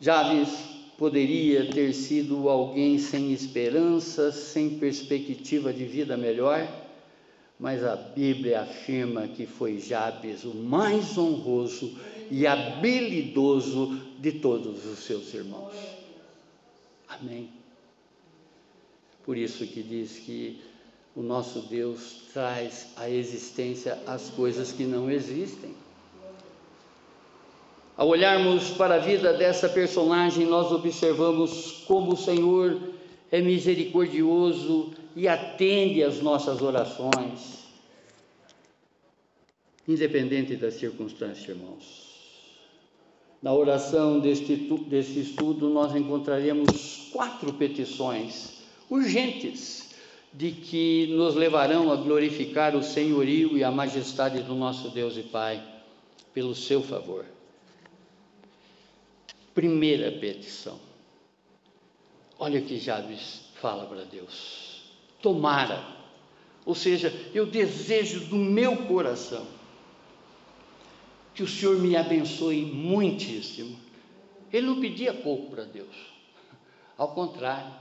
Jabes 0.00 0.79
poderia 1.00 1.64
ter 1.72 1.94
sido 1.94 2.46
alguém 2.50 2.98
sem 2.98 3.32
esperança, 3.32 4.30
sem 4.30 4.78
perspectiva 4.78 5.72
de 5.72 5.86
vida 5.86 6.14
melhor, 6.14 6.68
mas 7.58 7.82
a 7.82 7.96
Bíblia 7.96 8.60
afirma 8.60 9.26
que 9.26 9.46
foi 9.46 9.78
Jabes 9.78 10.44
o 10.44 10.54
mais 10.54 11.16
honroso 11.16 11.98
e 12.30 12.46
habilidoso 12.46 13.98
de 14.18 14.32
todos 14.32 14.84
os 14.84 14.98
seus 14.98 15.32
irmãos. 15.32 15.72
Amém. 17.08 17.48
Por 19.24 19.38
isso 19.38 19.66
que 19.66 19.82
diz 19.82 20.18
que 20.18 20.60
o 21.16 21.22
nosso 21.22 21.60
Deus 21.62 22.24
traz 22.30 22.88
à 22.96 23.08
existência 23.08 23.98
as 24.06 24.28
coisas 24.28 24.70
que 24.70 24.84
não 24.84 25.10
existem. 25.10 25.74
Ao 27.96 28.08
olharmos 28.08 28.70
para 28.70 28.94
a 28.94 28.98
vida 28.98 29.32
dessa 29.32 29.68
personagem, 29.68 30.46
nós 30.46 30.72
observamos 30.72 31.84
como 31.86 32.12
o 32.12 32.16
Senhor 32.16 32.80
é 33.30 33.40
misericordioso 33.40 34.92
e 35.14 35.28
atende 35.28 36.02
às 36.02 36.20
nossas 36.20 36.62
orações, 36.62 37.64
independente 39.86 40.56
das 40.56 40.74
circunstâncias, 40.74 41.48
irmãos. 41.48 42.10
Na 43.42 43.54
oração 43.54 44.20
deste, 44.20 44.54
deste 44.88 45.20
estudo, 45.20 45.68
nós 45.68 45.94
encontraremos 45.94 47.08
quatro 47.12 47.52
petições 47.54 48.60
urgentes 48.88 49.94
de 50.32 50.52
que 50.52 51.08
nos 51.10 51.34
levarão 51.34 51.90
a 51.90 51.96
glorificar 51.96 52.76
o 52.76 52.82
senhorio 52.82 53.56
e 53.56 53.64
a 53.64 53.70
majestade 53.70 54.42
do 54.42 54.54
nosso 54.54 54.90
Deus 54.90 55.16
e 55.16 55.22
Pai, 55.22 55.62
pelo 56.32 56.54
seu 56.54 56.82
favor. 56.82 57.24
Primeira 59.54 60.12
petição. 60.12 60.78
Olha 62.38 62.60
que 62.60 62.78
Jabes 62.78 63.42
fala 63.60 63.86
para 63.86 64.04
Deus. 64.04 64.82
Tomara, 65.20 65.84
ou 66.64 66.74
seja, 66.74 67.12
eu 67.34 67.46
desejo 67.46 68.26
do 68.26 68.36
meu 68.36 68.86
coração 68.86 69.46
que 71.34 71.42
o 71.42 71.48
Senhor 71.48 71.78
me 71.78 71.96
abençoe 71.96 72.64
muitíssimo. 72.64 73.78
Ele 74.52 74.66
não 74.66 74.80
pedia 74.80 75.12
pouco 75.12 75.50
para 75.50 75.64
Deus, 75.64 75.94
ao 77.00 77.14
contrário, 77.14 77.72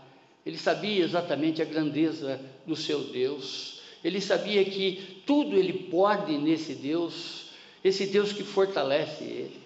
ele 0.46 0.58
sabia 0.58 1.04
exatamente 1.04 1.62
a 1.62 1.66
grandeza 1.66 2.40
do 2.66 2.74
seu 2.74 3.04
Deus, 3.12 3.82
ele 4.02 4.22
sabia 4.22 4.64
que 4.64 5.22
tudo 5.26 5.58
ele 5.58 5.74
pode 5.74 6.38
nesse 6.38 6.74
Deus, 6.74 7.48
esse 7.84 8.06
Deus 8.06 8.32
que 8.32 8.44
fortalece 8.44 9.26
ele, 9.26 9.60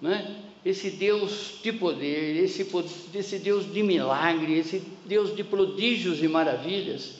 não 0.00 0.12
é? 0.12 0.36
Esse 0.64 0.90
Deus 0.90 1.54
de 1.62 1.72
poder, 1.72 2.42
esse, 2.44 2.66
esse 3.14 3.38
Deus 3.38 3.72
de 3.72 3.82
milagre, 3.82 4.58
esse 4.58 4.82
Deus 5.06 5.34
de 5.34 5.42
prodígios 5.42 6.22
e 6.22 6.28
maravilhas. 6.28 7.14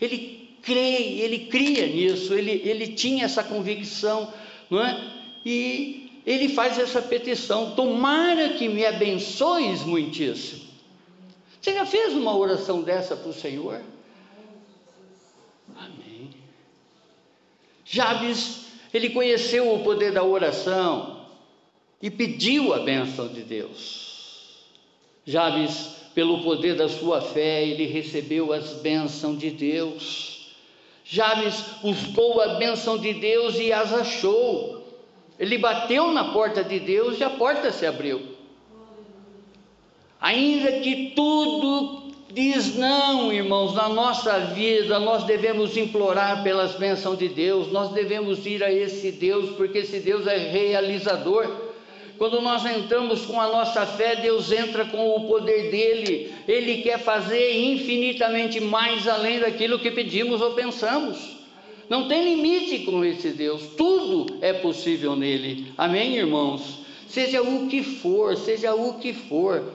Ele 0.00 0.48
crê, 0.62 1.18
ele 1.20 1.46
cria 1.46 1.86
nisso, 1.86 2.34
ele, 2.34 2.62
ele 2.64 2.88
tinha 2.88 3.24
essa 3.24 3.42
convicção, 3.42 4.32
não 4.70 4.84
é? 4.84 5.12
E 5.44 6.22
ele 6.24 6.48
faz 6.48 6.78
essa 6.78 7.02
petição: 7.02 7.74
tomara 7.74 8.50
que 8.50 8.68
me 8.68 8.86
abençoes 8.86 9.82
muitíssimo. 9.82 10.62
Você 11.60 11.74
já 11.74 11.86
fez 11.86 12.12
uma 12.12 12.36
oração 12.36 12.82
dessa 12.82 13.16
para 13.16 13.30
o 13.30 13.34
Senhor? 13.34 13.80
Amém. 15.76 16.30
Jabes, 17.84 18.66
ele 18.92 19.10
conheceu 19.10 19.72
o 19.72 19.82
poder 19.82 20.12
da 20.12 20.22
oração, 20.22 21.13
e 22.00 22.10
pediu 22.10 22.74
a 22.74 22.80
bênção 22.80 23.28
de 23.28 23.42
Deus. 23.42 24.04
Jabes, 25.24 25.94
pelo 26.14 26.42
poder 26.42 26.76
da 26.76 26.88
sua 26.88 27.20
fé, 27.20 27.66
ele 27.66 27.86
recebeu 27.86 28.52
as 28.52 28.74
bênçãos 28.74 29.38
de 29.38 29.50
Deus. 29.50 30.54
Jabes 31.04 31.64
buscou 31.82 32.40
a 32.40 32.54
bênção 32.54 32.98
de 32.98 33.14
Deus 33.14 33.58
e 33.58 33.72
as 33.72 33.92
achou. 33.92 34.84
Ele 35.38 35.58
bateu 35.58 36.12
na 36.12 36.32
porta 36.32 36.62
de 36.62 36.78
Deus 36.78 37.18
e 37.18 37.24
a 37.24 37.30
porta 37.30 37.72
se 37.72 37.84
abriu. 37.86 38.22
Ainda 40.20 40.80
que 40.80 41.12
tudo 41.14 42.04
diz 42.32 42.76
não, 42.76 43.32
irmãos, 43.32 43.74
na 43.74 43.88
nossa 43.88 44.40
vida 44.40 44.98
nós 44.98 45.24
devemos 45.24 45.76
implorar 45.76 46.42
pelas 46.42 46.74
bênçãos 46.74 47.18
de 47.18 47.28
Deus, 47.28 47.70
nós 47.70 47.92
devemos 47.92 48.44
ir 48.46 48.62
a 48.64 48.72
esse 48.72 49.12
Deus, 49.12 49.54
porque 49.56 49.78
esse 49.78 50.00
Deus 50.00 50.26
é 50.26 50.36
realizador. 50.36 51.63
Quando 52.16 52.40
nós 52.40 52.64
entramos 52.64 53.26
com 53.26 53.40
a 53.40 53.48
nossa 53.48 53.84
fé, 53.86 54.16
Deus 54.16 54.52
entra 54.52 54.84
com 54.84 55.16
o 55.16 55.26
poder 55.26 55.70
dele. 55.70 56.32
Ele 56.46 56.82
quer 56.82 56.98
fazer 56.98 57.58
infinitamente 57.58 58.60
mais 58.60 59.08
além 59.08 59.40
daquilo 59.40 59.78
que 59.78 59.90
pedimos 59.90 60.40
ou 60.40 60.52
pensamos. 60.52 61.34
Não 61.88 62.08
tem 62.08 62.36
limite 62.36 62.84
com 62.84 63.04
esse 63.04 63.30
Deus. 63.30 63.62
Tudo 63.76 64.38
é 64.40 64.52
possível 64.52 65.16
nele. 65.16 65.72
Amém, 65.76 66.16
irmãos? 66.16 66.84
Seja 67.08 67.42
o 67.42 67.68
que 67.68 67.82
for, 67.82 68.36
seja 68.36 68.74
o 68.74 68.94
que 68.94 69.12
for. 69.12 69.72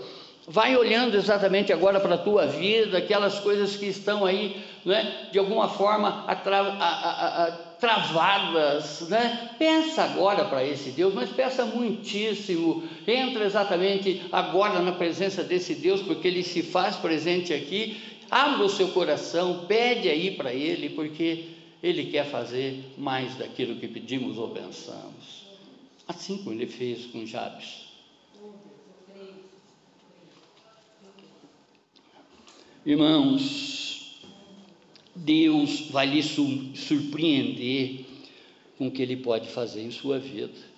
Vai 0.47 0.75
olhando 0.75 1.15
exatamente 1.15 1.71
agora 1.71 1.99
para 1.99 2.15
a 2.15 2.17
tua 2.17 2.47
vida, 2.47 2.97
aquelas 2.97 3.39
coisas 3.39 3.75
que 3.75 3.85
estão 3.85 4.25
aí, 4.25 4.57
né, 4.83 5.27
de 5.31 5.37
alguma 5.37 5.69
forma 5.69 6.25
atra, 6.27 6.57
a, 6.57 6.85
a, 6.85 7.43
a, 7.43 7.57
travadas, 7.79 9.07
né? 9.09 9.51
Pensa 9.57 10.03
agora 10.03 10.45
para 10.45 10.65
esse 10.65 10.91
Deus, 10.91 11.13
mas 11.13 11.29
peça 11.29 11.65
muitíssimo. 11.65 12.83
Entra 13.07 13.45
exatamente 13.45 14.21
agora 14.31 14.79
na 14.81 14.91
presença 14.91 15.43
desse 15.43 15.75
Deus, 15.75 16.01
porque 16.01 16.27
ele 16.27 16.43
se 16.43 16.61
faz 16.61 16.95
presente 16.97 17.53
aqui. 17.53 17.97
Abra 18.29 18.65
o 18.65 18.69
seu 18.69 18.89
coração, 18.89 19.65
pede 19.67 20.09
aí 20.09 20.31
para 20.31 20.53
ele, 20.53 20.89
porque 20.89 21.45
ele 21.81 22.07
quer 22.07 22.29
fazer 22.29 22.93
mais 22.97 23.35
daquilo 23.35 23.77
que 23.77 23.87
pedimos 23.87 24.37
ou 24.37 24.49
pensamos. 24.49 25.47
Assim 26.07 26.37
como 26.37 26.53
ele 26.53 26.67
fez 26.67 27.05
com 27.05 27.25
Jabes. 27.25 27.87
Irmãos, 32.85 33.88
Deus 35.19 35.89
vai 35.89 36.05
lhe 36.05 36.23
surpreender 36.23 38.05
com 38.77 38.87
o 38.87 38.91
que 38.91 39.01
Ele 39.01 39.17
pode 39.17 39.49
fazer 39.49 39.81
em 39.81 39.91
sua 39.91 40.17
vida. 40.17 40.69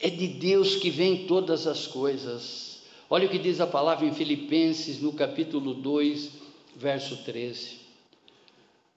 É 0.00 0.08
de 0.08 0.28
Deus 0.28 0.76
que 0.76 0.90
vem 0.90 1.26
todas 1.26 1.66
as 1.66 1.86
coisas. 1.86 2.82
Olha 3.08 3.26
o 3.26 3.30
que 3.30 3.38
diz 3.38 3.60
a 3.60 3.66
palavra 3.66 4.06
em 4.06 4.12
Filipenses, 4.12 5.00
no 5.00 5.12
capítulo 5.12 5.74
2, 5.74 6.30
verso 6.76 7.16
13. 7.24 7.86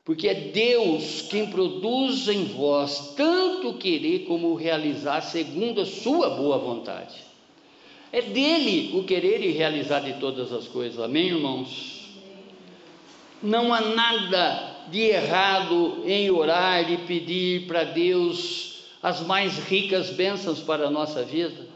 Porque 0.04 0.28
é 0.28 0.34
Deus 0.34 1.22
quem 1.24 1.48
produz 1.48 2.28
em 2.28 2.46
vós 2.46 3.14
tanto 3.16 3.76
querer 3.76 4.26
como 4.26 4.56
realizar 4.56 5.22
segundo 5.22 5.82
a 5.82 5.86
sua 5.86 6.32
boa 6.32 6.58
vontade. 6.58 7.16
É 8.12 8.22
dele 8.22 8.98
o 8.98 9.04
querer 9.04 9.42
e 9.42 9.52
realizar 9.52 10.00
de 10.00 10.20
todas 10.20 10.52
as 10.52 10.68
coisas. 10.68 11.00
Amém, 11.00 11.28
irmãos? 11.28 11.99
Não 13.42 13.74
há 13.74 13.82
nada 13.82 14.76
de 14.90 15.02
errado 15.02 16.04
em 16.06 16.30
orar 16.30 16.92
e 16.92 16.98
pedir 16.98 17.68
para 17.68 17.84
Deus 17.84 18.84
as 19.02 19.22
mais 19.22 19.58
ricas 19.60 20.10
bênçãos 20.10 20.60
para 20.60 20.88
a 20.88 20.92
nossa 20.92 21.24
vida. 21.24 21.68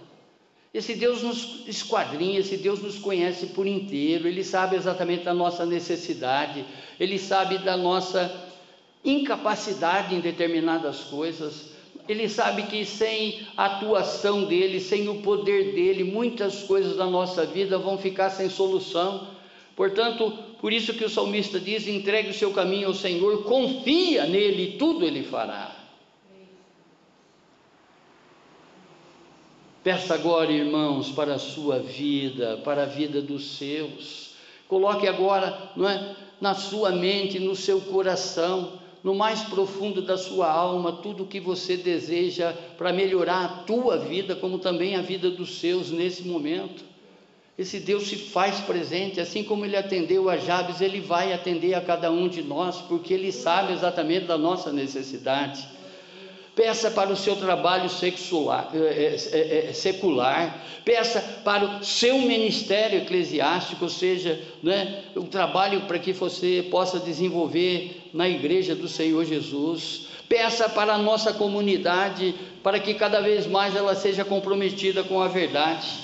Esse 0.73 0.95
Deus 0.95 1.21
nos 1.21 1.67
esquadrinha, 1.67 2.39
esse 2.39 2.57
Deus 2.57 2.81
nos 2.81 2.97
conhece 2.97 3.47
por 3.47 3.67
inteiro, 3.67 4.27
Ele 4.27 4.43
sabe 4.43 4.75
exatamente 4.75 5.23
da 5.23 5.33
nossa 5.33 5.65
necessidade, 5.65 6.65
Ele 6.99 7.19
sabe 7.19 7.59
da 7.59 7.77
nossa 7.77 8.51
incapacidade 9.05 10.15
em 10.15 10.19
determinadas 10.19 11.01
coisas, 11.01 11.73
ele 12.07 12.27
sabe 12.27 12.63
que 12.63 12.83
sem 12.85 13.47
a 13.55 13.65
atuação 13.65 14.43
dele, 14.43 14.79
sem 14.79 15.07
o 15.07 15.21
poder 15.21 15.73
dele, 15.73 16.03
muitas 16.03 16.63
coisas 16.63 16.97
da 16.97 17.05
nossa 17.05 17.45
vida 17.45 17.77
vão 17.77 17.97
ficar 17.97 18.29
sem 18.29 18.49
solução. 18.49 19.27
Portanto, 19.75 20.31
por 20.61 20.71
isso 20.71 20.93
que 20.93 21.03
o 21.03 21.09
salmista 21.09 21.59
diz: 21.59 21.87
entregue 21.87 22.29
o 22.29 22.33
seu 22.33 22.51
caminho 22.51 22.87
ao 22.87 22.93
Senhor, 22.93 23.43
confia 23.43 24.25
nele, 24.25 24.77
tudo 24.77 25.05
ele 25.05 25.23
fará. 25.23 25.83
Peça 29.83 30.13
agora, 30.13 30.49
irmãos, 30.49 31.11
para 31.11 31.33
a 31.33 31.39
sua 31.39 31.79
vida, 31.79 32.61
para 32.63 32.83
a 32.83 32.85
vida 32.85 33.21
dos 33.21 33.57
seus. 33.57 34.35
Coloque 34.65 35.05
agora, 35.07 35.71
não 35.75 35.89
é, 35.89 36.15
na 36.39 36.53
sua 36.55 36.91
mente, 36.91 37.37
no 37.37 37.53
seu 37.53 37.81
coração, 37.81 38.79
no 39.03 39.13
mais 39.13 39.41
profundo 39.43 40.01
da 40.01 40.17
sua 40.17 40.49
alma, 40.49 40.93
tudo 40.93 41.23
o 41.23 41.27
que 41.27 41.39
você 41.39 41.75
deseja 41.75 42.53
para 42.77 42.93
melhorar 42.93 43.43
a 43.43 43.47
tua 43.63 43.97
vida, 43.97 44.35
como 44.35 44.57
também 44.57 44.95
a 44.95 45.01
vida 45.01 45.29
dos 45.29 45.59
seus 45.59 45.91
nesse 45.91 46.23
momento. 46.23 46.92
Esse 47.57 47.79
Deus 47.79 48.07
se 48.07 48.15
faz 48.15 48.59
presente, 48.61 49.21
assim 49.21 49.43
como 49.43 49.63
ele 49.63 49.77
atendeu 49.77 50.27
a 50.27 50.37
Jabes, 50.37 50.81
ele 50.81 50.99
vai 50.99 51.31
atender 51.31 51.75
a 51.75 51.81
cada 51.81 52.09
um 52.09 52.27
de 52.27 52.41
nós, 52.41 52.77
porque 52.77 53.13
ele 53.13 53.31
sabe 53.31 53.73
exatamente 53.73 54.25
da 54.25 54.39
nossa 54.39 54.71
necessidade. 54.71 55.67
Peça 56.55 56.89
para 56.89 57.11
o 57.11 57.15
seu 57.15 57.35
trabalho 57.35 57.89
sexual, 57.89 58.71
é, 58.73 59.15
é, 59.31 59.69
é, 59.69 59.73
secular, 59.73 60.63
peça 60.83 61.19
para 61.43 61.65
o 61.65 61.83
seu 61.83 62.19
ministério 62.19 62.99
eclesiástico, 62.99 63.85
ou 63.85 63.89
seja, 63.89 64.39
né, 64.61 65.03
o 65.15 65.23
trabalho 65.23 65.81
para 65.81 65.99
que 65.99 66.13
você 66.13 66.67
possa 66.71 66.99
desenvolver 66.99 68.09
na 68.13 68.27
igreja 68.27 68.75
do 68.75 68.87
Senhor 68.87 69.25
Jesus. 69.25 70.07
Peça 70.27 70.67
para 70.69 70.93
a 70.93 70.97
nossa 70.97 71.33
comunidade, 71.33 72.33
para 72.63 72.79
que 72.79 72.95
cada 72.95 73.19
vez 73.19 73.45
mais 73.45 73.75
ela 73.75 73.93
seja 73.93 74.25
comprometida 74.25 75.03
com 75.03 75.21
a 75.21 75.27
verdade. 75.27 76.02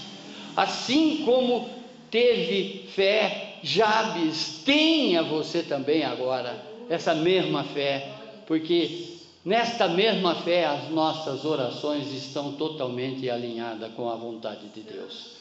Assim 0.62 1.24
como 1.26 1.70
teve 2.10 2.88
fé 2.96 3.60
Jabes, 3.62 4.62
tenha 4.66 5.22
você 5.22 5.64
também 5.64 6.04
agora 6.04 6.66
essa 6.90 7.14
mesma 7.14 7.64
fé, 7.64 8.10
porque 8.48 9.20
Nesta 9.44 9.88
mesma 9.88 10.36
fé, 10.36 10.66
as 10.66 10.90
nossas 10.90 11.46
orações 11.46 12.12
estão 12.12 12.52
totalmente 12.54 13.30
alinhadas 13.30 13.94
com 13.94 14.10
a 14.10 14.16
vontade 14.16 14.68
de 14.68 14.82
Deus. 14.82 15.38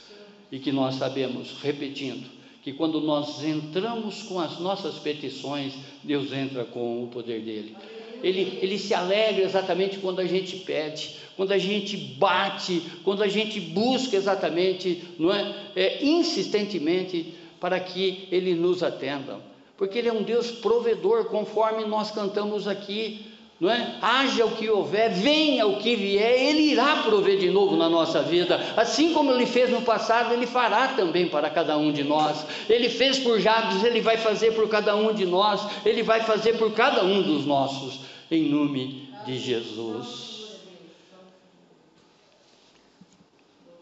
E 0.53 0.59
que 0.61 0.71
nós 0.71 0.95
sabemos, 0.95 1.61
repetindo, 1.61 2.27
que 2.63 2.73
quando 2.73 3.01
nós 3.01 3.43
entramos 3.43 4.23
com 4.23 4.39
as 4.39 4.61
nossas 4.61 4.95
petições, 5.01 5.75
Deus 6.03 6.33
entra 6.33 6.65
com 6.65 7.03
o 7.05 7.09
poder 7.09 7.41
dele. 7.43 7.77
Ele, 8.23 8.59
ele 8.61 8.79
se 8.79 8.95
alegra 8.95 9.45
exatamente 9.45 9.99
quando 9.99 10.21
a 10.21 10.27
gente 10.27 10.57
pede, 10.57 11.17
quando 11.37 11.53
a 11.53 11.59
gente 11.59 11.97
bate, 11.97 12.83
quando 13.05 13.23
a 13.23 13.29
gente 13.29 13.61
busca 13.61 14.17
exatamente, 14.17 15.03
não 15.19 15.33
é, 15.33 15.55
é 15.77 16.05
insistentemente 16.05 17.35
para 17.61 17.79
que 17.79 18.29
ele 18.31 18.55
nos 18.55 18.83
atenda. 18.83 19.41
Porque 19.77 19.99
ele 19.99 20.09
é 20.09 20.13
um 20.13 20.23
Deus 20.23 20.51
provedor, 20.51 21.27
conforme 21.27 21.85
nós 21.85 22.11
cantamos 22.11 22.67
aqui 22.67 23.25
não 23.61 23.69
é? 23.69 23.97
Haja 24.01 24.45
o 24.47 24.53
que 24.53 24.71
houver, 24.71 25.11
venha 25.11 25.67
o 25.67 25.79
que 25.79 25.97
vier, 25.97 26.41
Ele 26.43 26.71
irá 26.71 27.03
prover 27.03 27.39
de 27.39 27.51
novo 27.51 27.77
na 27.77 27.89
nossa 27.89 28.23
vida, 28.23 28.61
assim 28.77 29.13
como 29.13 29.33
Ele 29.33 29.47
fez 29.47 29.69
no 29.69 29.83
passado, 29.83 30.33
Ele 30.33 30.47
fará 30.47 30.89
também 30.89 31.27
para 31.29 31.51
cada 31.51 31.77
um 31.77 31.91
de 31.91 32.05
nós. 32.05 32.47
Ele 32.69 32.89
fez 32.89 33.19
por 33.19 33.41
Jabes, 33.41 33.83
Ele 33.83 34.01
vai 34.01 34.17
fazer 34.17 34.53
por 34.53 34.69
cada 34.69 34.95
um 34.95 35.13
de 35.13 35.27
nós, 35.27 35.61
Ele 35.85 36.05
vai 36.05 36.21
fazer 36.21 36.57
por 36.57 36.73
cada 36.73 37.03
um 37.03 37.21
dos 37.21 37.45
nossos, 37.45 37.99
em 38.31 38.49
nome 38.49 39.09
de 39.25 39.39
Jesus. 39.39 40.59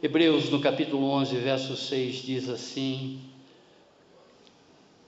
Hebreus 0.02 0.50
no 0.50 0.60
capítulo 0.60 1.08
11, 1.10 1.36
verso 1.36 1.76
6 1.76 2.16
diz 2.16 2.48
assim: 2.48 3.20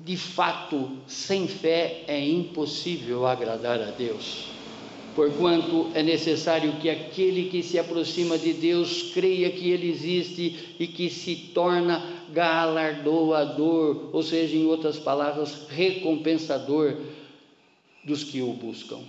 De 0.01 0.17
fato, 0.17 0.99
sem 1.07 1.47
fé 1.47 2.05
é 2.07 2.21
impossível 2.21 3.27
agradar 3.27 3.81
a 3.81 3.91
Deus 3.91 4.59
porquanto 5.19 5.91
é 5.95 6.03
necessário 6.03 6.75
que 6.75 6.89
aquele 6.89 7.49
que 7.49 7.61
se 7.61 7.77
aproxima 7.77 8.39
de 8.39 8.53
Deus 8.53 9.11
creia 9.13 9.51
que 9.51 9.69
Ele 9.69 9.91
existe 9.91 10.77
e 10.79 10.87
que 10.87 11.11
se 11.11 11.35
torna 11.53 12.01
galardoador, 12.33 14.11
ou 14.13 14.23
seja, 14.23 14.55
em 14.55 14.67
outras 14.67 14.97
palavras, 14.97 15.67
recompensador 15.71 16.99
dos 18.05 18.23
que 18.23 18.41
o 18.41 18.53
buscam. 18.53 19.01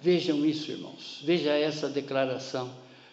Vejam 0.00 0.44
isso, 0.44 0.70
irmãos, 0.70 1.20
veja 1.24 1.52
essa 1.52 1.88
declaração. 1.88 2.70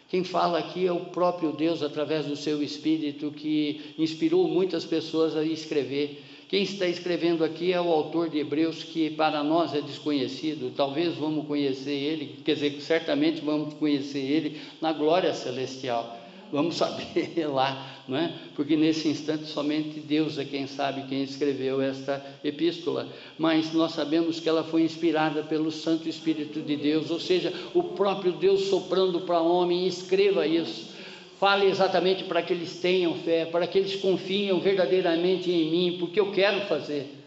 Quem 0.10 0.24
fala 0.24 0.60
aqui 0.60 0.86
é 0.86 0.92
o 0.92 1.06
próprio 1.06 1.52
Deus, 1.52 1.82
através 1.82 2.26
do 2.26 2.36
seu 2.36 2.62
Espírito, 2.62 3.32
que 3.32 3.96
inspirou 3.98 4.48
muitas 4.48 4.86
pessoas 4.86 5.36
a 5.36 5.44
escrever. 5.44 6.24
Quem 6.48 6.62
está 6.62 6.86
escrevendo 6.86 7.44
aqui 7.44 7.74
é 7.74 7.82
o 7.82 7.92
autor 7.92 8.30
de 8.30 8.38
Hebreus, 8.38 8.84
que 8.84 9.10
para 9.10 9.44
nós 9.44 9.74
é 9.74 9.82
desconhecido, 9.82 10.72
talvez 10.76 11.16
vamos 11.16 11.48
conhecer 11.48 11.96
ele, 11.96 12.36
quer 12.46 12.54
dizer, 12.54 12.80
certamente 12.80 13.42
vamos 13.42 13.74
conhecer 13.74 14.20
ele 14.20 14.62
na 14.80 14.94
glória 14.94 15.34
celestial. 15.34 16.23
Vamos 16.54 16.76
saber 16.76 17.48
lá, 17.50 18.04
não 18.08 18.16
é? 18.16 18.32
Porque 18.56 18.78
nesse 18.78 19.08
instante 19.08 19.48
somente 19.48 20.00
Deus 20.00 20.38
é 20.38 20.46
quem 20.46 20.68
sabe 20.68 21.08
quem 21.10 21.24
escreveu 21.24 21.82
esta 21.82 22.24
epístola. 22.44 23.08
Mas 23.40 23.74
nós 23.74 23.94
sabemos 23.94 24.40
que 24.40 24.48
ela 24.48 24.64
foi 24.64 24.84
inspirada 24.84 25.42
pelo 25.42 25.72
Santo 25.72 26.08
Espírito 26.08 26.62
de 26.62 26.78
Deus, 26.78 27.10
ou 27.10 27.20
seja, 27.20 27.52
o 27.74 27.82
próprio 27.82 28.34
Deus 28.34 28.66
soprando 28.66 29.22
para 29.22 29.42
homem, 29.42 29.88
escreva 29.88 30.46
isso. 30.46 30.94
Fale 31.40 31.66
exatamente 31.66 32.26
para 32.26 32.44
que 32.44 32.54
eles 32.54 32.80
tenham 32.80 33.16
fé, 33.16 33.46
para 33.46 33.66
que 33.66 33.80
eles 33.80 33.96
confiem 33.96 34.58
verdadeiramente 34.60 35.50
em 35.50 35.72
mim, 35.72 35.98
porque 36.00 36.20
eu 36.20 36.32
quero 36.32 36.68
fazer. 36.68 37.18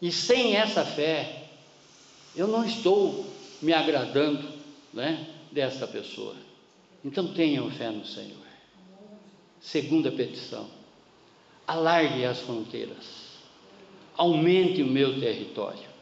E 0.00 0.12
sem 0.12 0.54
essa 0.54 0.84
fé, 0.84 1.46
eu 2.36 2.46
não 2.46 2.64
estou 2.64 3.26
me 3.60 3.72
agradando 3.72 4.46
né, 4.92 5.26
dessa 5.50 5.84
pessoa. 5.88 6.53
Então 7.04 7.28
tenham 7.28 7.70
fé 7.70 7.90
no 7.90 8.04
Senhor. 8.04 8.44
Segunda 9.60 10.10
petição: 10.10 10.66
alargue 11.66 12.24
as 12.24 12.40
fronteiras, 12.40 13.38
aumente 14.16 14.82
o 14.82 14.86
meu 14.86 15.20
território. 15.20 15.94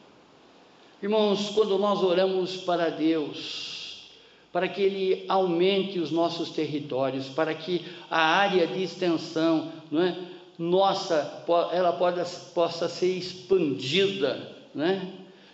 Irmãos, 1.03 1.51
quando 1.51 1.77
nós 1.79 2.01
oramos 2.01 2.59
para 2.59 2.89
Deus, 2.89 4.09
para 4.53 4.69
que 4.69 4.81
Ele 4.83 5.25
aumente 5.29 5.99
os 5.99 6.13
nossos 6.13 6.51
territórios, 6.51 7.29
para 7.29 7.53
que 7.55 7.85
a 8.09 8.21
área 8.21 8.67
de 8.69 8.85
extensão 8.85 9.73
não 9.91 10.03
é, 10.03 10.17
nossa 10.57 11.45
ela 11.73 11.93
possa, 11.93 12.51
possa 12.51 12.89
ser 12.89 13.17
expandida. 13.17 14.57
Né? 14.73 15.13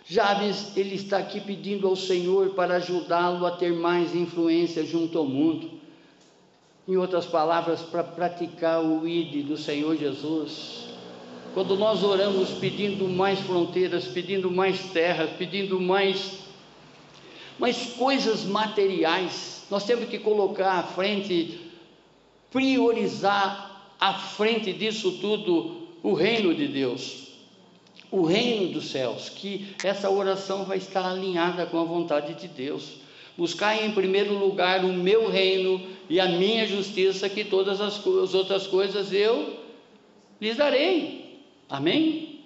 Jabes, 0.09 0.75
ele 0.75 0.95
está 0.95 1.19
aqui 1.19 1.39
pedindo 1.39 1.87
ao 1.87 1.95
Senhor 1.95 2.55
para 2.55 2.77
ajudá-lo 2.77 3.45
a 3.45 3.51
ter 3.51 3.71
mais 3.71 4.15
influência 4.15 4.83
junto 4.83 5.19
ao 5.19 5.25
mundo. 5.25 5.69
Em 6.87 6.97
outras 6.97 7.27
palavras, 7.27 7.81
para 7.81 8.03
praticar 8.03 8.83
o 8.83 9.07
ID 9.07 9.45
do 9.45 9.55
Senhor 9.55 9.95
Jesus. 9.95 10.87
Quando 11.53 11.77
nós 11.77 12.03
oramos 12.03 12.49
pedindo 12.49 13.07
mais 13.07 13.39
fronteiras, 13.41 14.07
pedindo 14.07 14.49
mais 14.49 14.79
terras, 14.91 15.29
pedindo 15.37 15.79
mais 15.79 16.39
mas 17.59 17.93
coisas 17.93 18.45
materiais, 18.45 19.65
nós 19.69 19.83
temos 19.83 20.07
que 20.07 20.17
colocar 20.17 20.79
à 20.79 20.83
frente, 20.83 21.59
priorizar 22.49 23.93
à 23.99 24.13
frente 24.13 24.71
disso 24.71 25.19
tudo 25.19 25.89
o 26.01 26.13
reino 26.13 26.55
de 26.55 26.69
Deus, 26.69 27.28
o 28.11 28.23
reino 28.23 28.73
dos 28.73 28.89
céus, 28.89 29.29
que 29.29 29.75
essa 29.83 30.09
oração 30.09 30.65
vai 30.65 30.77
estar 30.77 31.05
alinhada 31.05 31.65
com 31.65 31.79
a 31.79 31.83
vontade 31.83 32.33
de 32.33 32.47
Deus. 32.47 32.97
Buscar 33.37 33.81
em 33.83 33.91
primeiro 33.91 34.37
lugar 34.37 34.83
o 34.83 34.91
meu 34.91 35.29
reino 35.29 35.81
e 36.09 36.19
a 36.19 36.27
minha 36.27 36.67
justiça, 36.67 37.29
que 37.29 37.43
todas 37.43 37.79
as, 37.79 38.05
as 38.05 38.33
outras 38.33 38.67
coisas 38.67 39.13
eu 39.13 39.57
lhes 40.41 40.57
darei. 40.57 41.43
Amém? 41.69 42.39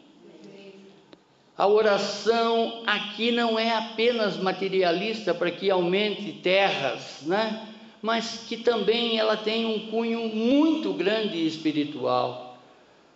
A 1.57 1.67
oração 1.67 2.83
aqui 2.85 3.31
não 3.31 3.57
é 3.57 3.75
apenas 3.75 4.37
materialista 4.37 5.33
para 5.33 5.51
que 5.51 5.69
aumente 5.69 6.31
terras, 6.33 7.21
né? 7.23 7.67
mas 8.01 8.43
que 8.47 8.57
também 8.57 9.17
ela 9.17 9.37
tem 9.37 9.65
um 9.65 9.87
cunho 9.87 10.27
muito 10.27 10.91
grande 10.93 11.47
espiritual. 11.47 12.52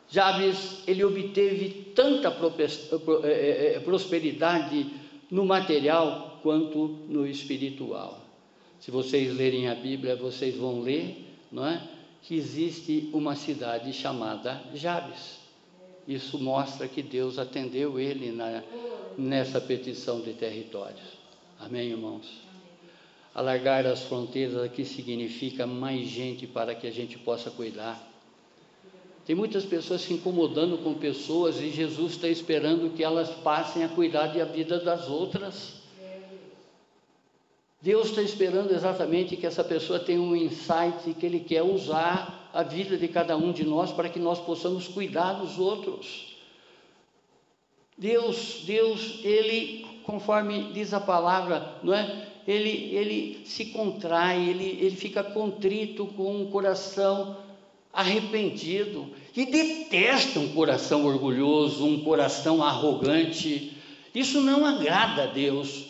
Jabes, 0.09 0.83
ele 0.87 1.03
obteve 1.03 1.91
tanta 1.93 2.29
é, 2.29 3.27
é, 3.27 3.73
é, 3.75 3.79
prosperidade 3.79 4.87
no 5.29 5.45
material 5.45 6.39
quanto 6.41 6.87
no 7.09 7.27
espiritual. 7.27 8.21
Se 8.79 8.89
vocês 8.89 9.35
lerem 9.35 9.67
a 9.67 9.75
Bíblia, 9.75 10.15
vocês 10.15 10.55
vão 10.55 10.81
ler, 10.81 11.25
não 11.51 11.65
é? 11.65 11.81
Que 12.21 12.35
existe 12.35 13.09
uma 13.11 13.35
cidade 13.35 13.91
chamada 13.91 14.61
Jabes. 14.73 15.39
Isso 16.07 16.39
mostra 16.39 16.87
que 16.87 17.01
Deus 17.01 17.37
atendeu 17.37 17.99
ele 17.99 18.31
na, 18.31 18.63
nessa 19.17 19.59
petição 19.59 20.21
de 20.21 20.31
territórios. 20.33 21.17
Amém, 21.59 21.89
irmãos? 21.89 22.47
Alargar 23.35 23.85
as 23.85 24.03
fronteiras 24.03 24.57
aqui 24.63 24.85
significa 24.85 25.67
mais 25.67 26.07
gente 26.07 26.47
para 26.47 26.73
que 26.73 26.87
a 26.87 26.91
gente 26.91 27.17
possa 27.17 27.51
cuidar. 27.51 28.01
Tem 29.27 29.35
muitas 29.35 29.65
pessoas 29.65 30.03
se 30.03 30.13
incomodando 30.13 30.77
com 30.77 30.93
pessoas 30.93 31.59
e 31.59 31.69
Jesus 31.69 32.13
está 32.13 32.29
esperando 32.29 32.95
que 32.95 33.03
elas 33.03 33.29
passem 33.29 33.83
a 33.83 33.89
cuidar 33.89 34.27
da 34.27 34.45
vida 34.45 34.79
das 34.79 35.09
outras. 35.09 35.73
Deus 37.81 38.07
está 38.07 38.21
esperando 38.21 38.73
exatamente 38.73 39.35
que 39.35 39.45
essa 39.45 39.65
pessoa 39.65 39.99
tenha 39.99 40.21
um 40.21 40.33
insight 40.33 41.13
que 41.13 41.25
Ele 41.25 41.41
quer 41.41 41.61
usar 41.61 42.49
a 42.53 42.63
vida 42.63 42.95
de 42.95 43.09
cada 43.09 43.35
um 43.35 43.51
de 43.51 43.65
nós 43.65 43.91
para 43.91 44.07
que 44.07 44.17
nós 44.17 44.39
possamos 44.39 44.87
cuidar 44.87 45.33
dos 45.33 45.59
outros. 45.59 46.37
Deus, 47.97 48.63
Deus, 48.65 49.19
ele, 49.25 49.85
conforme 50.05 50.71
diz 50.71 50.93
a 50.93 51.01
palavra, 51.01 51.79
não 51.83 51.93
é? 51.93 52.29
Ele, 52.47 52.95
ele 52.95 53.45
se 53.45 53.65
contrai, 53.65 54.49
ele, 54.49 54.79
ele 54.81 54.95
fica 54.95 55.21
contrito 55.21 56.07
com 56.07 56.43
um 56.43 56.49
coração 56.49 57.45
arrependido 57.97 59.09
e 59.35 59.43
detesta 59.47 60.39
um 60.39 60.49
coração 60.49 61.03
orgulhoso, 61.03 61.83
um 61.83 62.01
coração 62.01 62.61
arrogante. 62.63 63.73
Isso 64.13 64.39
não 64.39 64.63
agrada 64.63 65.23
a 65.23 65.25
Deus. 65.25 65.85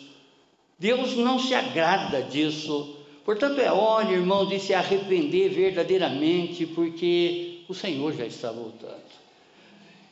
Deus 0.78 1.14
não 1.16 1.38
se 1.38 1.54
agrada 1.54 2.22
disso. 2.22 2.96
Portanto, 3.26 3.60
é 3.60 3.70
hora, 3.70 4.10
irmão, 4.10 4.46
de 4.46 4.58
se 4.58 4.72
arrepender 4.72 5.50
verdadeiramente, 5.50 6.64
porque 6.64 7.58
o 7.68 7.74
Senhor 7.74 8.14
já 8.14 8.24
está 8.24 8.50
voltando. 8.50 8.96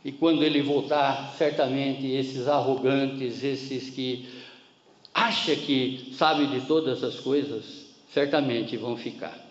E 0.04 0.12
quando 0.12 0.44
ele 0.44 0.60
voltar, 0.60 1.34
certamente 1.38 2.06
esses 2.06 2.46
arrogantes, 2.46 3.42
esses 3.42 3.88
que 3.88 4.28
acham 5.14 5.56
que 5.56 6.12
sabem 6.12 6.50
de 6.50 6.66
todas 6.66 7.02
as 7.02 7.18
coisas, 7.20 7.86
certamente 8.12 8.76
vão 8.76 8.98
ficar. 8.98 9.45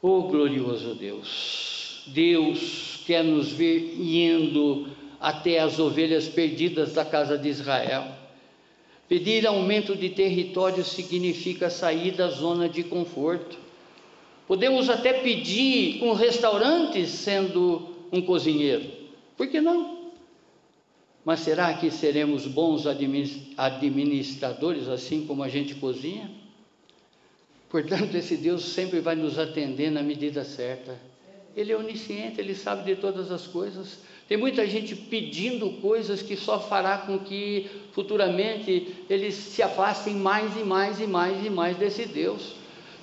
Oh 0.00 0.22
glorioso 0.22 0.94
Deus, 0.94 2.04
Deus 2.06 3.00
quer 3.04 3.24
nos 3.24 3.50
ver 3.50 3.96
indo 3.98 4.86
até 5.20 5.58
as 5.58 5.80
ovelhas 5.80 6.28
perdidas 6.28 6.92
da 6.92 7.04
casa 7.04 7.36
de 7.36 7.48
Israel. 7.48 8.04
Pedir 9.08 9.44
aumento 9.44 9.96
de 9.96 10.10
território 10.10 10.84
significa 10.84 11.68
sair 11.68 12.12
da 12.12 12.28
zona 12.28 12.68
de 12.68 12.84
conforto. 12.84 13.58
Podemos 14.46 14.88
até 14.88 15.14
pedir 15.14 16.00
um 16.04 16.12
restaurante 16.12 17.04
sendo 17.06 17.88
um 18.12 18.22
cozinheiro. 18.22 18.88
Por 19.36 19.48
que 19.48 19.60
não? 19.60 19.98
Mas 21.24 21.40
será 21.40 21.74
que 21.74 21.90
seremos 21.90 22.46
bons 22.46 22.86
administradores 22.86 24.86
assim 24.88 25.26
como 25.26 25.42
a 25.42 25.48
gente 25.48 25.74
cozinha? 25.74 26.30
Portanto, 27.68 28.14
esse 28.14 28.36
Deus 28.36 28.64
sempre 28.64 29.00
vai 29.00 29.14
nos 29.14 29.38
atender 29.38 29.90
na 29.90 30.02
medida 30.02 30.42
certa. 30.44 30.98
Ele 31.54 31.72
é 31.72 31.76
onisciente, 31.76 32.40
ele 32.40 32.54
sabe 32.54 32.94
de 32.94 33.00
todas 33.00 33.30
as 33.30 33.46
coisas. 33.46 33.98
Tem 34.28 34.36
muita 34.36 34.66
gente 34.66 34.94
pedindo 34.94 35.70
coisas 35.80 36.22
que 36.22 36.36
só 36.36 36.60
fará 36.60 36.98
com 36.98 37.18
que 37.18 37.66
futuramente 37.92 38.94
eles 39.08 39.34
se 39.34 39.62
afastem 39.62 40.14
mais 40.14 40.56
e 40.56 40.62
mais 40.62 41.00
e 41.00 41.06
mais 41.06 41.44
e 41.44 41.50
mais 41.50 41.76
desse 41.76 42.06
Deus. 42.06 42.54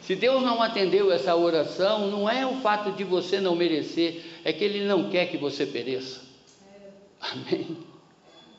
Se 0.01 0.15
Deus 0.15 0.43
não 0.43 0.61
atendeu 0.61 1.11
essa 1.11 1.35
oração, 1.35 2.11
não 2.11 2.29
é 2.29 2.45
o 2.45 2.57
fato 2.57 2.91
de 2.91 3.03
você 3.03 3.41
não 3.41 3.55
merecer, 3.55 4.21
é 4.43 4.53
que 4.53 4.63
Ele 4.63 4.85
não 4.85 5.09
quer 5.09 5.25
que 5.31 5.37
você 5.37 5.65
pereça. 5.65 6.21
Amém? 7.19 7.77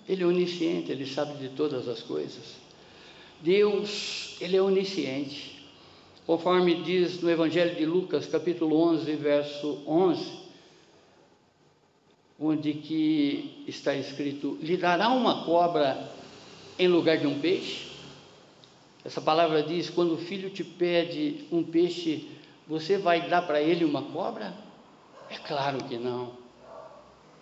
Ele 0.09 0.25
é 0.25 0.27
onisciente, 0.27 0.90
Ele 0.90 1.07
sabe 1.07 1.38
de 1.38 1.51
todas 1.51 1.88
as 1.88 2.01
coisas. 2.01 2.57
Deus, 3.40 4.37
Ele 4.40 4.57
é 4.57 4.62
onisciente. 4.62 5.56
Conforme 6.27 6.83
diz 6.83 7.23
no 7.23 7.31
Evangelho 7.31 7.77
de 7.77 7.87
Lucas, 7.87 8.27
capítulo 8.27 8.77
11, 8.77 9.15
verso 9.15 9.79
11, 9.87 10.33
onde 12.41 12.73
que 12.73 13.62
está 13.69 13.95
escrito: 13.95 14.59
lhe 14.61 14.77
dará 14.77 15.09
uma 15.09 15.45
cobra 15.45 16.11
em 16.77 16.89
lugar 16.89 17.19
de 17.19 17.29
um 17.29 17.39
peixe? 17.39 17.87
Essa 19.05 19.21
palavra 19.21 19.62
diz: 19.62 19.89
quando 19.89 20.15
o 20.15 20.19
filho 20.19 20.51
te 20.51 20.65
pede 20.65 21.45
um 21.53 21.62
peixe, 21.62 22.27
você 22.67 22.99
vai 22.99 23.29
dar 23.29 23.43
para 23.43 23.62
ele 23.62 23.85
uma 23.85 24.03
cobra? 24.03 24.53
É 25.31 25.37
claro 25.37 25.85
que 25.85 25.97
não. 25.97 26.33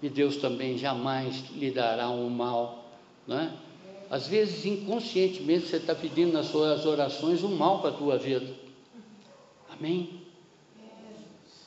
E 0.03 0.11
Deus 0.11 0.37
também 0.37 0.77
jamais 0.77 1.43
lhe 1.57 1.71
dará 1.71 2.11
um 2.11 2.29
mal, 2.29 2.85
não 3.27 3.41
é? 3.41 3.51
Às 4.11 4.29
vezes, 4.29 4.67
inconscientemente, 4.67 5.69
você 5.69 5.77
está 5.77 5.95
pedindo 5.95 6.35
nas 6.35 6.47
suas 6.47 6.85
orações 6.85 7.43
um 7.43 7.57
mal 7.57 7.81
para 7.81 7.89
a 7.89 7.95
tua 7.95 8.19
vida. 8.19 8.64
Amém? 9.79 10.25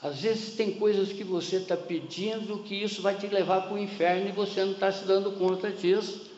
Às 0.02 0.22
vezes 0.22 0.56
tem 0.56 0.74
coisas 0.74 1.12
que 1.12 1.24
você 1.24 1.58
está 1.58 1.76
pedindo 1.76 2.60
que 2.60 2.76
isso 2.76 3.02
vai 3.02 3.18
te 3.18 3.28
levar 3.28 3.62
para 3.62 3.74
o 3.74 3.80
inferno 3.80 4.30
e 4.30 4.32
você 4.32 4.64
não 4.64 4.74
está 4.74 4.92
se 4.92 5.06
dando 5.06 5.32
conta 5.32 5.72
disso. 5.72 6.30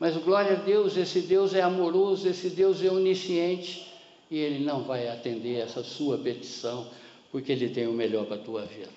Mas 0.00 0.16
glória 0.16 0.52
a 0.52 0.56
Deus, 0.56 0.96
esse 0.96 1.20
Deus 1.20 1.54
é 1.54 1.62
amoroso, 1.62 2.28
esse 2.28 2.50
Deus 2.50 2.82
é 2.82 2.90
onisciente 2.90 3.86
e 4.30 4.38
Ele 4.38 4.64
não 4.64 4.82
vai 4.82 5.08
atender 5.08 5.60
essa 5.60 5.82
sua 5.82 6.18
petição, 6.18 6.88
porque 7.30 7.52
Ele 7.52 7.68
tem 7.68 7.86
o 7.86 7.92
melhor 7.92 8.26
para 8.26 8.36
a 8.36 8.40
tua 8.40 8.62
vida. 8.62 8.88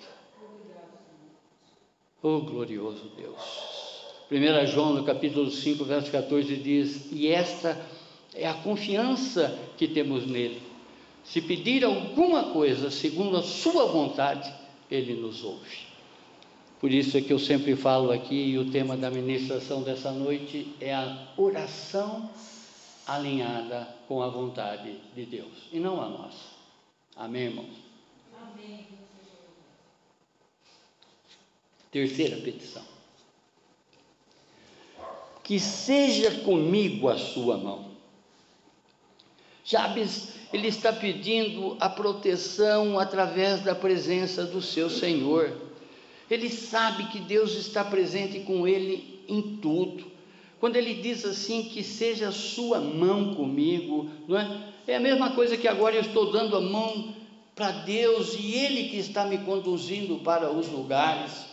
Oh 2.22 2.40
glorioso 2.40 3.10
Deus. 3.16 3.60
1 4.30 4.66
João 4.66 4.94
no 4.94 5.04
capítulo 5.04 5.50
5, 5.50 5.84
verso 5.84 6.10
14 6.10 6.56
diz: 6.56 7.10
E 7.12 7.28
esta 7.28 7.80
é 8.34 8.46
a 8.46 8.54
confiança 8.54 9.58
que 9.76 9.88
temos 9.88 10.26
nele 10.26 10.69
se 11.30 11.40
pedir 11.40 11.84
alguma 11.84 12.50
coisa 12.50 12.90
segundo 12.90 13.36
a 13.36 13.42
sua 13.42 13.86
vontade, 13.86 14.52
ele 14.90 15.14
nos 15.14 15.44
ouve. 15.44 15.86
Por 16.80 16.90
isso 16.90 17.16
é 17.16 17.20
que 17.20 17.32
eu 17.32 17.38
sempre 17.38 17.76
falo 17.76 18.10
aqui, 18.10 18.34
e 18.34 18.58
o 18.58 18.68
tema 18.68 18.96
da 18.96 19.08
ministração 19.12 19.82
dessa 19.82 20.10
noite 20.10 20.74
é 20.80 20.92
a 20.92 21.28
oração 21.36 22.28
alinhada 23.06 23.86
com 24.08 24.20
a 24.20 24.28
vontade 24.28 24.98
de 25.14 25.24
Deus, 25.24 25.68
e 25.72 25.78
não 25.78 26.02
a 26.02 26.08
nossa. 26.08 26.48
Amém, 27.14 27.44
irmãos? 27.44 27.76
Amém. 28.36 28.86
Terceira 31.92 32.38
petição. 32.38 32.84
Que 35.44 35.60
seja 35.60 36.40
comigo 36.40 37.08
a 37.08 37.16
sua 37.16 37.56
mão. 37.56 37.90
Jabes 39.64 40.39
ele 40.52 40.68
está 40.68 40.92
pedindo 40.92 41.76
a 41.78 41.88
proteção 41.88 42.98
através 42.98 43.60
da 43.60 43.74
presença 43.74 44.44
do 44.44 44.60
seu 44.60 44.90
Senhor. 44.90 45.52
Ele 46.28 46.48
sabe 46.48 47.06
que 47.06 47.20
Deus 47.20 47.54
está 47.54 47.84
presente 47.84 48.40
com 48.40 48.66
ele 48.66 49.20
em 49.28 49.58
tudo. 49.58 50.04
Quando 50.58 50.76
ele 50.76 50.94
diz 50.94 51.24
assim 51.24 51.64
que 51.64 51.82
seja 51.82 52.28
a 52.28 52.32
sua 52.32 52.80
mão 52.80 53.34
comigo, 53.34 54.10
não 54.26 54.38
é? 54.38 54.70
É 54.86 54.96
a 54.96 55.00
mesma 55.00 55.30
coisa 55.30 55.56
que 55.56 55.68
agora 55.68 55.94
eu 55.94 56.00
estou 56.00 56.32
dando 56.32 56.56
a 56.56 56.60
mão 56.60 57.14
para 57.54 57.70
Deus 57.70 58.36
e 58.38 58.54
ele 58.54 58.88
que 58.88 58.96
está 58.96 59.24
me 59.24 59.38
conduzindo 59.38 60.18
para 60.18 60.50
os 60.50 60.68
lugares. 60.68 61.46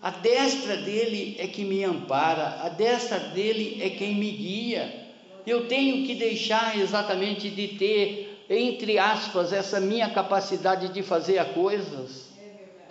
A 0.00 0.10
destra 0.10 0.76
dele 0.76 1.36
é 1.38 1.46
que 1.46 1.64
me 1.64 1.84
ampara, 1.84 2.62
a 2.62 2.68
destra 2.68 3.18
dele 3.18 3.78
é 3.82 3.90
quem 3.90 4.14
me 4.14 4.30
guia 4.30 5.07
eu 5.48 5.66
tenho 5.66 6.06
que 6.06 6.14
deixar 6.14 6.78
exatamente 6.78 7.48
de 7.50 7.68
ter, 7.68 8.44
entre 8.50 8.98
aspas, 8.98 9.52
essa 9.52 9.80
minha 9.80 10.10
capacidade 10.10 10.88
de 10.88 11.02
fazer 11.02 11.38
as 11.38 11.52
coisas, 11.52 12.28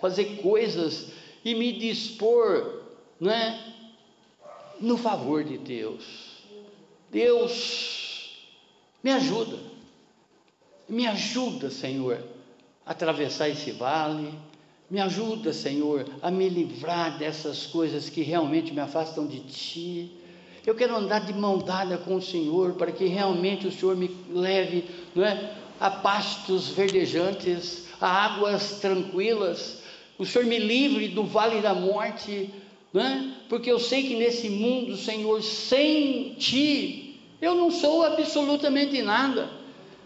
fazer 0.00 0.38
coisas 0.42 1.08
e 1.44 1.54
me 1.54 1.72
dispor, 1.72 2.82
não 3.20 3.30
é? 3.30 3.58
No 4.80 4.96
favor 4.96 5.44
de 5.44 5.58
Deus. 5.58 6.04
Deus, 7.10 8.38
me 9.02 9.10
ajuda, 9.10 9.58
me 10.88 11.06
ajuda, 11.06 11.70
Senhor, 11.70 12.22
a 12.84 12.92
atravessar 12.92 13.48
esse 13.48 13.72
vale, 13.72 14.32
me 14.90 15.00
ajuda, 15.00 15.52
Senhor, 15.52 16.06
a 16.22 16.30
me 16.30 16.48
livrar 16.48 17.18
dessas 17.18 17.66
coisas 17.66 18.08
que 18.08 18.22
realmente 18.22 18.72
me 18.72 18.80
afastam 18.80 19.26
de 19.26 19.40
Ti. 19.40 20.17
Eu 20.68 20.74
quero 20.74 20.94
andar 20.94 21.20
de 21.20 21.32
mão 21.32 21.56
dada 21.56 21.96
com 21.96 22.16
o 22.16 22.20
Senhor 22.20 22.74
para 22.74 22.92
que 22.92 23.06
realmente 23.06 23.66
o 23.66 23.72
Senhor 23.72 23.96
me 23.96 24.14
leve 24.30 24.84
não 25.14 25.24
é, 25.24 25.54
a 25.80 25.88
pastos 25.88 26.68
verdejantes, 26.68 27.86
a 27.98 28.26
águas 28.26 28.72
tranquilas. 28.78 29.78
O 30.18 30.26
Senhor 30.26 30.44
me 30.44 30.58
livre 30.58 31.08
do 31.08 31.24
vale 31.24 31.62
da 31.62 31.72
morte, 31.72 32.50
não 32.92 33.00
é? 33.00 33.30
porque 33.48 33.72
eu 33.72 33.78
sei 33.78 34.02
que 34.02 34.16
nesse 34.16 34.50
mundo, 34.50 34.94
Senhor, 34.98 35.42
sem 35.42 36.34
Ti, 36.34 37.18
eu 37.40 37.54
não 37.54 37.70
sou 37.70 38.04
absolutamente 38.04 39.00
nada. 39.00 39.48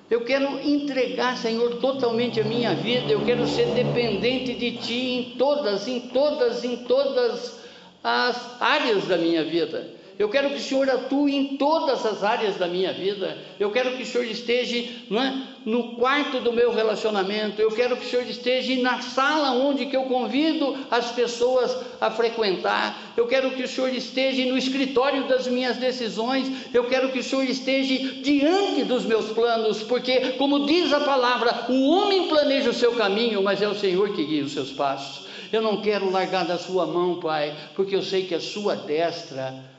Eu 0.09 0.20
quero 0.20 0.61
entregar, 0.61 1.37
Senhor, 1.38 1.79
totalmente 1.79 2.40
a 2.40 2.44
minha 2.44 2.72
vida. 2.72 3.11
Eu 3.11 3.25
quero 3.25 3.48
ser 3.48 3.66
dependente 3.75 4.55
de 4.55 4.77
Ti 4.77 4.94
em 4.94 5.37
todas, 5.37 5.88
em 5.88 5.98
todas, 6.03 6.62
em 6.62 6.77
todas 6.85 7.59
as 8.05 8.62
áreas 8.62 9.09
da 9.09 9.18
minha 9.18 9.42
vida. 9.42 10.01
Eu 10.18 10.29
quero 10.29 10.51
que 10.51 10.57
o 10.57 10.61
Senhor 10.61 10.88
atue 10.88 11.35
em 11.35 11.57
todas 11.57 12.05
as 12.05 12.22
áreas 12.22 12.57
da 12.57 12.68
minha 12.68 12.92
vida. 12.92 13.38
Eu 13.59 13.70
quero 13.70 13.96
que 13.96 14.03
o 14.03 14.07
Senhor 14.07 14.25
esteja 14.25 14.77
é, 14.77 15.33
no 15.64 15.96
quarto 15.96 16.40
do 16.40 16.53
meu 16.53 16.72
relacionamento. 16.72 17.61
Eu 17.61 17.70
quero 17.70 17.96
que 17.96 18.07
o 18.07 18.09
Senhor 18.09 18.27
esteja 18.29 18.81
na 18.83 19.01
sala 19.01 19.53
onde 19.53 19.87
que 19.87 19.96
eu 19.96 20.05
convido 20.05 20.77
as 20.90 21.11
pessoas 21.12 21.77
a 22.01 22.11
frequentar. 22.11 23.12
Eu 23.16 23.27
quero 23.27 23.51
que 23.53 23.62
o 23.62 23.68
Senhor 23.68 23.92
esteja 23.94 24.44
no 24.44 24.59
escritório 24.59 25.27
das 25.27 25.46
minhas 25.46 25.77
decisões. 25.77 26.46
Eu 26.72 26.85
quero 26.85 27.11
que 27.11 27.18
o 27.18 27.25
Senhor 27.25 27.44
esteja 27.44 27.94
diante 28.22 28.85
dos 28.85 29.05
meus 29.05 29.27
planos, 29.31 29.83
porque 29.83 30.33
como 30.33 30.66
diz 30.66 30.92
a 30.92 31.01
palavra, 31.01 31.66
o 31.68 31.88
homem 31.90 32.29
planeja 32.29 32.70
o 32.70 32.75
seu 32.75 32.92
caminho, 32.92 33.42
mas 33.42 33.62
é 33.62 33.68
o 33.68 33.75
Senhor 33.75 34.14
que 34.14 34.25
guia 34.25 34.44
os 34.44 34.53
seus 34.53 34.70
passos. 34.70 35.27
Eu 35.53 35.61
não 35.61 35.83
quero 35.83 36.11
largar 36.11 36.46
da 36.46 36.57
sua 36.57 36.87
mão, 36.87 37.20
Pai, 37.20 37.55
porque 37.77 37.94
eu 37.94 38.03
sei 38.03 38.25
que 38.25 38.35
a 38.35 38.40
sua 38.40 38.75
destra 38.75 39.71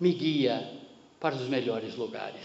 me 0.00 0.12
guia 0.12 0.66
para 1.20 1.34
os 1.34 1.48
melhores 1.48 1.94
lugares. 1.96 2.40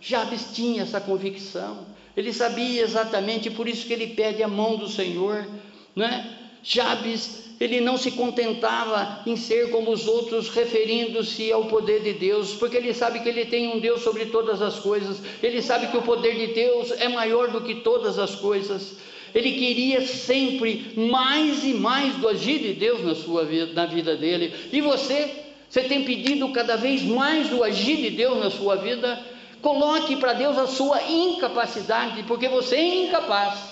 Jabes 0.00 0.48
tinha 0.52 0.82
essa 0.82 1.00
convicção, 1.00 1.86
ele 2.16 2.32
sabia 2.32 2.82
exatamente, 2.82 3.50
por 3.50 3.68
isso 3.68 3.86
que 3.86 3.92
ele 3.92 4.08
pede 4.08 4.42
a 4.42 4.48
mão 4.48 4.76
do 4.76 4.88
Senhor, 4.88 5.46
né? 5.94 6.36
Jabes, 6.62 7.50
ele 7.60 7.80
não 7.80 7.96
se 7.96 8.10
contentava 8.12 9.22
em 9.26 9.36
ser 9.36 9.70
como 9.70 9.90
os 9.90 10.06
outros, 10.08 10.48
referindo-se 10.48 11.52
ao 11.52 11.66
poder 11.66 12.02
de 12.02 12.14
Deus, 12.14 12.54
porque 12.54 12.76
ele 12.76 12.92
sabe 12.92 13.20
que 13.20 13.28
ele 13.28 13.46
tem 13.46 13.68
um 13.68 13.78
Deus 13.78 14.02
sobre 14.02 14.26
todas 14.26 14.60
as 14.60 14.78
coisas, 14.78 15.22
ele 15.42 15.62
sabe 15.62 15.88
que 15.88 15.96
o 15.96 16.02
poder 16.02 16.34
de 16.34 16.54
Deus 16.54 16.90
é 16.92 17.08
maior 17.08 17.50
do 17.50 17.60
que 17.60 17.76
todas 17.76 18.18
as 18.18 18.34
coisas. 18.34 18.96
Ele 19.34 19.52
queria 19.52 20.06
sempre 20.06 20.92
mais 20.96 21.62
e 21.62 21.74
mais 21.74 22.16
do 22.16 22.28
agir 22.28 22.58
de 22.58 22.72
Deus 22.72 23.04
na 23.04 23.14
sua 23.14 23.44
vida, 23.44 23.72
na 23.72 23.86
vida 23.86 24.16
dele. 24.16 24.52
E 24.72 24.80
você, 24.80 25.30
você 25.70 25.82
tem 25.84 26.04
pedido 26.04 26.52
cada 26.52 26.76
vez 26.76 27.04
mais 27.04 27.48
do 27.48 27.62
agir 27.62 27.98
de 27.98 28.10
Deus 28.10 28.38
na 28.38 28.50
sua 28.50 28.74
vida? 28.74 29.24
Coloque 29.62 30.16
para 30.16 30.32
Deus 30.32 30.58
a 30.58 30.66
sua 30.66 31.00
incapacidade, 31.08 32.24
porque 32.24 32.48
você 32.48 32.74
é 32.74 33.04
incapaz. 33.06 33.70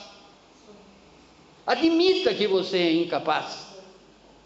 Admita 1.66 2.32
que 2.32 2.46
você 2.46 2.78
é 2.78 2.92
incapaz. 2.92 3.66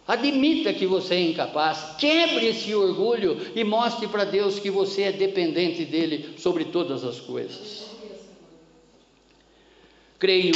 Admita 0.09 0.73
que 0.73 0.87
você 0.87 1.15
é 1.15 1.21
incapaz. 1.21 1.95
Quebre 1.99 2.47
esse 2.47 2.75
orgulho 2.75 3.39
e 3.55 3.63
mostre 3.63 4.09
para 4.09 4.25
Deus 4.25 4.59
que 4.59 4.71
você 4.71 5.03
é 5.03 5.13
dependente 5.13 5.85
dele 5.85 6.37
sobre 6.39 6.65
todas 6.65 7.05
as 7.05 7.21
coisas. 7.21 7.87
Creio 10.19 10.55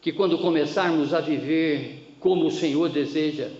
que 0.00 0.12
quando 0.12 0.38
começarmos 0.38 1.12
a 1.12 1.20
viver 1.20 2.14
como 2.20 2.46
o 2.46 2.50
Senhor 2.52 2.88
deseja, 2.88 3.50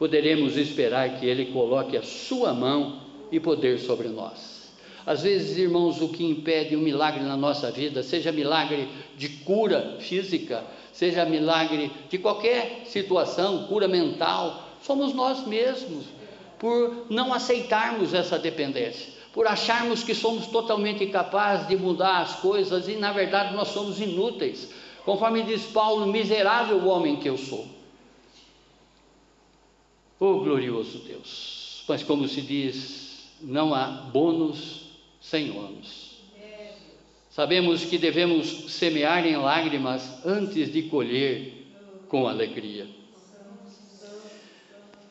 poderemos 0.00 0.56
esperar 0.56 1.20
que 1.20 1.26
Ele 1.26 1.52
coloque 1.52 1.96
a 1.96 2.02
Sua 2.02 2.52
mão 2.52 3.02
e 3.30 3.38
poder 3.38 3.78
sobre 3.78 4.08
nós. 4.08 4.72
Às 5.06 5.22
vezes, 5.22 5.58
irmãos, 5.58 6.00
o 6.00 6.08
que 6.08 6.24
impede 6.24 6.74
um 6.74 6.80
milagre 6.80 7.22
na 7.22 7.36
nossa 7.36 7.70
vida, 7.70 8.02
seja 8.02 8.32
milagre 8.32 8.88
de 9.16 9.28
cura 9.28 9.98
física, 10.00 10.64
seja 10.92 11.24
milagre 11.24 11.92
de 12.08 12.18
qualquer 12.18 12.82
situação, 12.86 13.66
cura 13.68 13.86
mental, 13.86 14.70
somos 14.82 15.14
nós 15.14 15.46
mesmos, 15.46 16.06
por 16.58 17.06
não 17.08 17.32
aceitarmos 17.32 18.12
essa 18.12 18.38
dependência, 18.38 19.12
por 19.32 19.46
acharmos 19.46 20.02
que 20.02 20.14
somos 20.14 20.46
totalmente 20.46 21.06
capazes 21.06 21.68
de 21.68 21.76
mudar 21.76 22.22
as 22.22 22.36
coisas 22.36 22.88
e, 22.88 22.96
na 22.96 23.12
verdade, 23.12 23.54
nós 23.54 23.68
somos 23.68 24.00
inúteis 24.00 24.68
Conforme 25.04 25.42
diz 25.42 25.64
Paulo, 25.64 26.06
miserável 26.06 26.86
homem 26.86 27.16
que 27.16 27.28
eu 27.28 27.38
sou. 27.38 27.66
Oh 30.20 30.40
glorioso 30.40 30.98
Deus! 30.98 31.82
Mas 31.88 32.04
como 32.04 32.28
se 32.28 32.42
diz, 32.42 33.32
não 33.40 33.74
há 33.74 33.86
bônus 33.86 34.82
sem 35.20 35.50
ônus. 35.50 36.20
Sabemos 37.30 37.84
que 37.84 37.98
devemos 37.98 38.70
semear 38.72 39.26
em 39.26 39.36
lágrimas 39.36 40.24
antes 40.24 40.72
de 40.72 40.82
colher 40.82 41.66
com 42.06 42.28
alegria. 42.28 42.86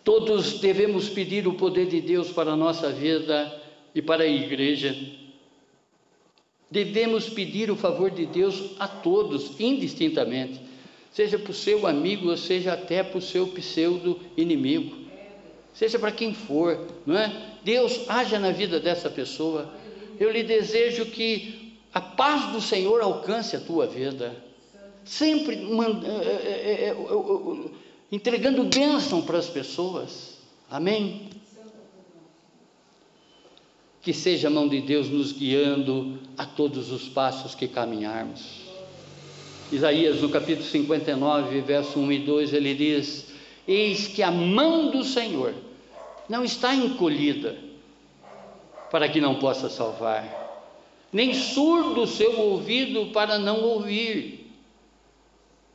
Todos 0.03 0.59
devemos 0.59 1.09
pedir 1.09 1.47
o 1.47 1.55
poder 1.55 1.87
de 1.87 1.99
Deus 1.99 2.29
para 2.29 2.51
a 2.51 2.57
nossa 2.57 2.91
vida 2.91 3.61
e 3.95 4.01
para 4.01 4.23
a 4.23 4.27
igreja 4.27 4.95
Devemos 6.71 7.27
pedir 7.27 7.71
o 7.71 7.75
favor 7.75 8.11
de 8.11 8.27
Deus 8.27 8.75
a 8.77 8.87
todos, 8.87 9.59
indistintamente, 9.59 10.61
seja 11.11 11.39
para 11.39 11.49
o 11.49 11.53
seu 11.53 11.87
amigo, 11.87 12.29
ou 12.29 12.37
seja 12.37 12.73
até 12.73 13.01
para 13.01 13.17
o 13.17 13.21
seu 13.21 13.47
pseudo 13.47 14.19
inimigo, 14.37 14.95
seja 15.73 15.97
para 15.99 16.11
quem 16.11 16.33
for, 16.33 16.79
não 17.05 17.17
é? 17.17 17.31
Deus 17.63 18.01
haja 18.07 18.39
na 18.39 18.51
vida 18.51 18.79
dessa 18.79 19.09
pessoa. 19.09 19.73
Eu 20.19 20.31
lhe 20.31 20.43
desejo 20.43 21.05
que 21.05 21.77
a 21.93 22.01
paz 22.01 22.51
do 22.51 22.61
Senhor 22.61 23.01
alcance 23.01 23.55
a 23.55 23.59
tua 23.59 23.87
vida, 23.87 24.35
sempre 25.03 25.57
manda, 25.57 26.07
é, 26.07 26.11
é, 26.11 26.89
é, 26.89 26.95
entregando 28.11 28.63
bênção 28.65 29.21
para 29.21 29.37
as 29.37 29.47
pessoas. 29.47 30.37
Amém? 30.69 31.29
que 34.01 34.13
seja 34.13 34.47
a 34.47 34.51
mão 34.51 34.67
de 34.67 34.81
Deus 34.81 35.09
nos 35.09 35.31
guiando 35.31 36.19
a 36.37 36.45
todos 36.45 36.91
os 36.91 37.09
passos 37.09 37.53
que 37.53 37.67
caminharmos. 37.67 38.61
Isaías, 39.71 40.21
no 40.21 40.29
capítulo 40.29 40.65
59, 40.65 41.61
verso 41.61 41.99
1 41.99 42.11
e 42.13 42.19
2, 42.19 42.53
ele 42.53 42.73
diz: 42.73 43.27
Eis 43.67 44.07
que 44.07 44.23
a 44.23 44.31
mão 44.31 44.89
do 44.89 45.03
Senhor 45.03 45.53
não 46.27 46.43
está 46.43 46.73
encolhida 46.73 47.57
para 48.91 49.07
que 49.07 49.21
não 49.21 49.35
possa 49.35 49.69
salvar, 49.69 50.37
nem 51.11 51.33
surdo 51.33 52.01
o 52.01 52.07
seu 52.07 52.39
ouvido 52.39 53.07
para 53.07 53.37
não 53.37 53.61
ouvir, 53.61 54.51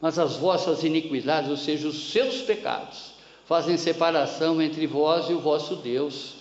mas 0.00 0.18
as 0.18 0.36
vossas 0.36 0.82
iniquidades, 0.82 1.50
ou 1.50 1.56
seja, 1.56 1.88
os 1.88 2.10
seus 2.10 2.42
pecados, 2.42 3.14
fazem 3.46 3.76
separação 3.76 4.60
entre 4.60 4.86
vós 4.86 5.28
e 5.28 5.32
o 5.32 5.40
vosso 5.40 5.76
Deus 5.76 6.34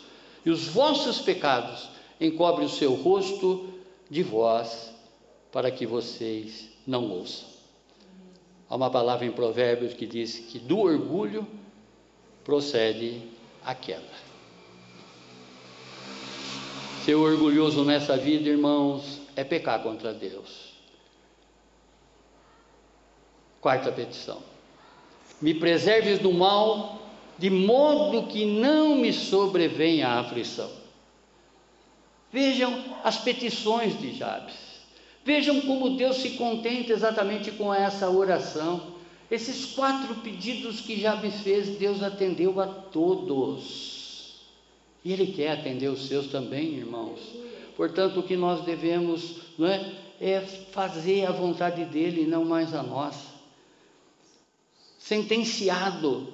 e 0.46 0.50
os 0.50 0.68
vossos 0.68 1.20
pecados 1.20 1.90
encobrem 2.20 2.66
o 2.66 2.70
seu 2.70 2.94
rosto 2.94 3.70
de 4.10 4.24
vós, 4.24 4.92
para 5.52 5.72
que 5.72 5.86
vocês 5.86 6.70
não 6.86 7.10
ouçam. 7.10 7.53
Há 8.74 8.76
uma 8.76 8.90
palavra 8.90 9.24
em 9.24 9.32
Provérbios 9.32 9.94
que 9.94 10.08
diz 10.08 10.36
que 10.36 10.58
do 10.58 10.80
orgulho 10.80 11.46
procede 12.44 13.22
a 13.64 13.76
queda. 13.76 14.02
Ser 17.06 17.14
orgulhoso 17.14 17.86
nessa 17.86 18.18
vida, 18.18 18.50
irmãos, 18.50 19.22
é 19.36 19.44
pecar 19.44 19.84
contra 19.84 20.12
Deus. 20.12 20.74
Quarta 23.62 23.92
petição: 23.92 24.42
me 25.40 25.54
preserves 25.54 26.18
do 26.18 26.34
mal 26.34 27.00
de 27.38 27.52
modo 27.52 28.26
que 28.26 28.44
não 28.44 28.96
me 28.96 29.14
sobrevenha 29.14 30.08
a 30.08 30.20
aflição. 30.22 30.72
Vejam 32.32 32.84
as 33.04 33.20
petições 33.20 34.00
de 34.00 34.16
Jabes. 34.16 34.73
Vejam 35.26 35.62
como 35.62 35.96
Deus 35.96 36.18
se 36.18 36.32
contenta 36.32 36.92
exatamente 36.92 37.52
com 37.52 37.74
essa 37.74 38.10
oração. 38.10 38.94
Esses 39.32 39.74
quatro 39.74 40.16
pedidos 40.16 40.82
que 40.82 41.00
Jabes 41.00 41.42
fez, 41.42 41.78
Deus 41.78 42.04
atendeu 42.04 42.60
a 42.60 42.68
todos. 42.68 44.42
E 45.04 45.12
Ele 45.12 45.28
quer 45.28 45.52
atender 45.52 45.88
os 45.88 46.08
seus 46.08 46.28
também, 46.28 46.76
irmãos. 46.76 47.20
Portanto, 47.76 48.20
o 48.20 48.24
que 48.24 48.36
nós 48.36 48.64
devemos 48.64 49.38
não 49.58 49.68
é, 49.68 49.94
é 50.20 50.42
fazer 50.42 51.26
a 51.26 51.32
vontade 51.32 51.86
dEle, 51.86 52.28
não 52.28 52.46
mais 52.46 52.74
a 52.74 52.84
nossa. 52.84 53.34
Sentenciado 55.00 56.34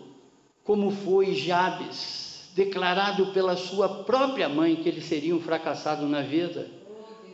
como 0.64 0.92
foi 0.92 1.34
Jabes, 1.34 2.50
declarado 2.56 3.28
pela 3.28 3.56
sua 3.56 4.04
própria 4.04 4.50
mãe 4.50 4.76
que 4.76 4.90
ele 4.90 5.02
seria 5.02 5.36
um 5.36 5.42
fracassado 5.42 6.06
na 6.08 6.22
vida, 6.22 6.70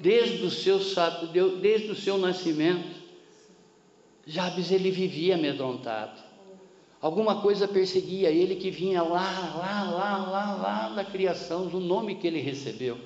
desde 0.06 0.46
o 0.46 0.52
seu, 0.52 0.80
desde 1.60 1.90
o 1.90 1.96
seu 1.96 2.18
nascimento. 2.20 3.04
Jabes 4.28 4.72
ele 4.72 4.92
vivia 4.92 5.34
amedrontado. 5.34 6.22
Alguma 7.02 7.42
coisa 7.42 7.68
perseguia 7.68 8.30
ele 8.30 8.56
que 8.56 8.70
vinha 8.70 9.02
lá, 9.02 9.56
lá, 9.58 9.92
lá, 9.92 10.18
lá, 10.30 10.56
lá 10.56 10.90
da 10.90 11.04
criação, 11.04 11.68
do 11.68 11.80
nome 11.80 12.16
que 12.16 12.28
ele 12.28 12.40
recebeu. 12.40 13.00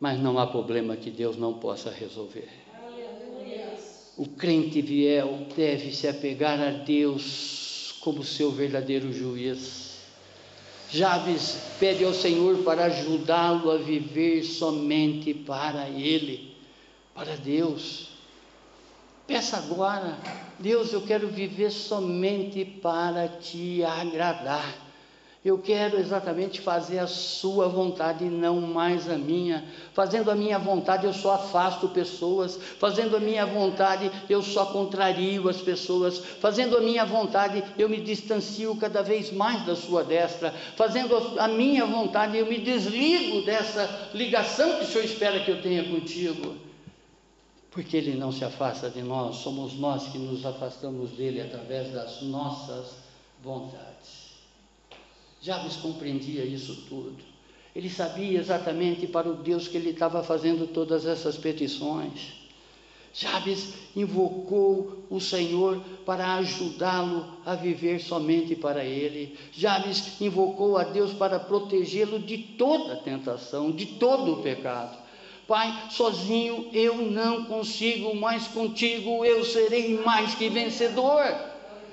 Mas 0.00 0.18
não 0.18 0.38
há 0.38 0.46
problema 0.46 0.96
que 0.96 1.10
Deus 1.10 1.36
não 1.36 1.54
possa 1.54 1.90
resolver 1.90 2.48
o 4.18 4.26
crente 4.26 4.82
fiel 4.82 5.46
deve 5.56 5.92
se 5.92 6.08
apegar 6.08 6.60
a 6.60 6.70
Deus 6.72 7.94
como 8.00 8.24
seu 8.24 8.50
verdadeiro 8.50 9.12
juiz. 9.12 9.97
Jabes 10.90 11.58
pede 11.78 12.04
ao 12.04 12.14
Senhor 12.14 12.58
para 12.64 12.86
ajudá-lo 12.86 13.70
a 13.70 13.76
viver 13.76 14.42
somente 14.42 15.34
para 15.34 15.88
Ele, 15.88 16.56
para 17.14 17.36
Deus. 17.36 18.08
Peça 19.26 19.58
agora, 19.58 20.18
Deus, 20.58 20.92
eu 20.92 21.02
quero 21.02 21.28
viver 21.28 21.70
somente 21.70 22.64
para 22.64 23.28
te 23.28 23.84
agradar. 23.84 24.87
Eu 25.48 25.56
quero 25.56 25.98
exatamente 25.98 26.60
fazer 26.60 26.98
a 26.98 27.06
sua 27.06 27.68
vontade 27.68 28.22
e 28.22 28.28
não 28.28 28.60
mais 28.60 29.08
a 29.08 29.16
minha. 29.16 29.64
Fazendo 29.94 30.30
a 30.30 30.34
minha 30.34 30.58
vontade, 30.58 31.06
eu 31.06 31.12
só 31.14 31.36
afasto 31.36 31.88
pessoas. 31.88 32.56
Fazendo 32.78 33.16
a 33.16 33.20
minha 33.20 33.46
vontade, 33.46 34.10
eu 34.28 34.42
só 34.42 34.66
contrario 34.66 35.48
as 35.48 35.56
pessoas. 35.56 36.18
Fazendo 36.18 36.76
a 36.76 36.82
minha 36.82 37.02
vontade, 37.06 37.64
eu 37.78 37.88
me 37.88 37.98
distancio 37.98 38.76
cada 38.76 39.02
vez 39.02 39.32
mais 39.32 39.64
da 39.64 39.74
sua 39.74 40.04
destra. 40.04 40.52
Fazendo 40.76 41.16
a 41.38 41.48
minha 41.48 41.86
vontade, 41.86 42.36
eu 42.36 42.44
me 42.44 42.58
desligo 42.58 43.40
dessa 43.46 44.10
ligação 44.12 44.76
que 44.76 44.84
o 44.84 44.86
Senhor 44.86 45.04
espera 45.06 45.40
que 45.40 45.50
eu 45.50 45.62
tenha 45.62 45.82
contigo. 45.82 46.56
Porque 47.70 47.96
Ele 47.96 48.18
não 48.18 48.30
se 48.30 48.44
afasta 48.44 48.90
de 48.90 49.00
nós, 49.00 49.36
somos 49.36 49.72
nós 49.78 50.08
que 50.08 50.18
nos 50.18 50.44
afastamos 50.44 51.12
dele 51.12 51.40
através 51.40 51.90
das 51.90 52.20
nossas 52.20 52.96
vontades. 53.42 54.17
Jabes 55.40 55.76
compreendia 55.76 56.44
isso 56.44 56.84
tudo. 56.88 57.16
Ele 57.74 57.88
sabia 57.88 58.38
exatamente 58.38 59.06
para 59.06 59.28
o 59.28 59.34
Deus 59.34 59.68
que 59.68 59.76
ele 59.76 59.90
estava 59.90 60.22
fazendo 60.22 60.66
todas 60.66 61.06
essas 61.06 61.36
petições. 61.36 62.38
Jabes 63.14 63.72
invocou 63.96 65.04
o 65.08 65.20
Senhor 65.20 65.80
para 66.04 66.34
ajudá-lo 66.36 67.38
a 67.44 67.54
viver 67.54 68.00
somente 68.00 68.54
para 68.54 68.84
ele. 68.84 69.36
Jabes 69.52 70.20
invocou 70.20 70.76
a 70.76 70.84
Deus 70.84 71.12
para 71.12 71.38
protegê-lo 71.38 72.18
de 72.18 72.38
toda 72.38 72.96
tentação, 72.96 73.70
de 73.70 73.86
todo 73.86 74.34
o 74.34 74.42
pecado. 74.42 74.98
Pai, 75.46 75.88
sozinho 75.90 76.68
eu 76.72 76.96
não 76.98 77.46
consigo, 77.46 78.14
mas 78.14 78.46
contigo 78.48 79.24
eu 79.24 79.44
serei 79.44 79.98
mais 79.98 80.34
que 80.34 80.48
vencedor. 80.48 81.24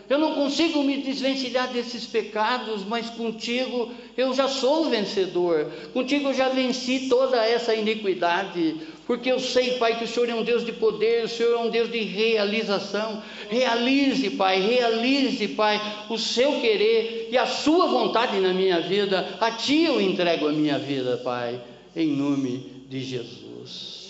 Eu 0.08 0.20
não 0.20 0.36
consigo 0.36 0.84
me 0.84 0.98
desvencilhar 0.98 1.72
desses 1.74 2.06
pecados, 2.06 2.84
mas 2.86 3.10
contigo 3.10 3.92
eu 4.16 4.34
já 4.34 4.48
sou 4.48 4.90
vencedor. 4.90 5.72
Contigo 5.94 6.30
eu 6.30 6.34
já 6.34 6.50
venci 6.50 7.08
toda 7.10 7.44
essa 7.44 7.74
iniquidade. 7.74 8.76
Porque 9.08 9.32
eu 9.32 9.40
sei, 9.40 9.78
Pai, 9.78 9.98
que 9.98 10.04
o 10.04 10.08
Senhor 10.08 10.30
é 10.30 10.36
um 10.36 10.44
Deus 10.44 10.66
de 10.66 10.74
poder, 10.74 11.26
o 11.26 11.28
Senhor 11.28 11.54
é 11.54 11.64
um 11.64 11.70
Deus 11.70 11.92
de 11.92 12.00
realização. 12.00 13.22
Realize, 13.50 14.32
Pai, 14.32 14.60
realize, 14.62 15.48
Pai, 15.50 15.80
o 16.10 16.18
seu 16.18 16.60
querer 16.60 17.30
e 17.32 17.38
a 17.38 17.46
sua 17.48 17.88
vontade 17.88 18.40
na 18.40 18.54
minha 18.54 18.82
vida. 18.82 19.38
A 19.40 19.52
Ti 19.52 19.84
eu 19.84 20.00
entrego 20.00 20.48
a 20.48 20.52
minha 20.52 20.78
vida, 20.78 21.18
Pai, 21.24 21.60
em 21.96 22.08
nome 22.08 22.86
de 22.88 23.04
Jesus. 23.04 24.05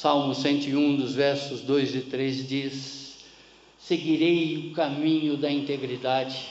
Salmo 0.00 0.32
101, 0.32 0.94
dos 0.94 1.16
versos 1.16 1.60
2 1.62 1.96
e 1.96 2.00
3 2.02 2.48
diz: 2.48 3.16
Seguirei 3.80 4.68
o 4.68 4.72
caminho 4.72 5.36
da 5.36 5.50
integridade. 5.50 6.50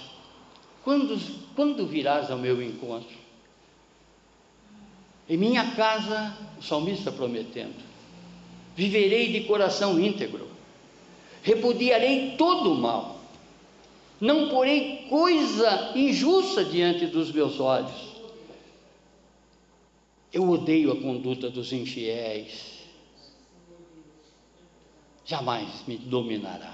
Quando, 0.83 1.17
quando 1.55 1.87
virás 1.87 2.29
ao 2.29 2.37
meu 2.37 2.61
encontro? 2.61 3.15
Em 5.29 5.37
minha 5.37 5.71
casa, 5.77 6.37
o 6.59 6.61
salmista 6.61 7.09
prometendo, 7.09 7.81
viverei 8.75 9.31
de 9.31 9.47
coração 9.47 9.97
íntegro, 9.97 10.49
repudiarei 11.41 12.35
todo 12.37 12.73
o 12.73 12.75
mal, 12.75 13.17
não 14.19 14.49
porei 14.49 15.05
coisa 15.09 15.93
injusta 15.95 16.65
diante 16.65 17.05
dos 17.05 17.31
meus 17.31 17.61
olhos. 17.61 18.13
Eu 20.33 20.49
odeio 20.49 20.91
a 20.91 20.97
conduta 20.97 21.49
dos 21.49 21.71
infiéis 21.71 22.75
jamais 25.27 25.83
me 25.85 25.97
dominará. 25.97 26.73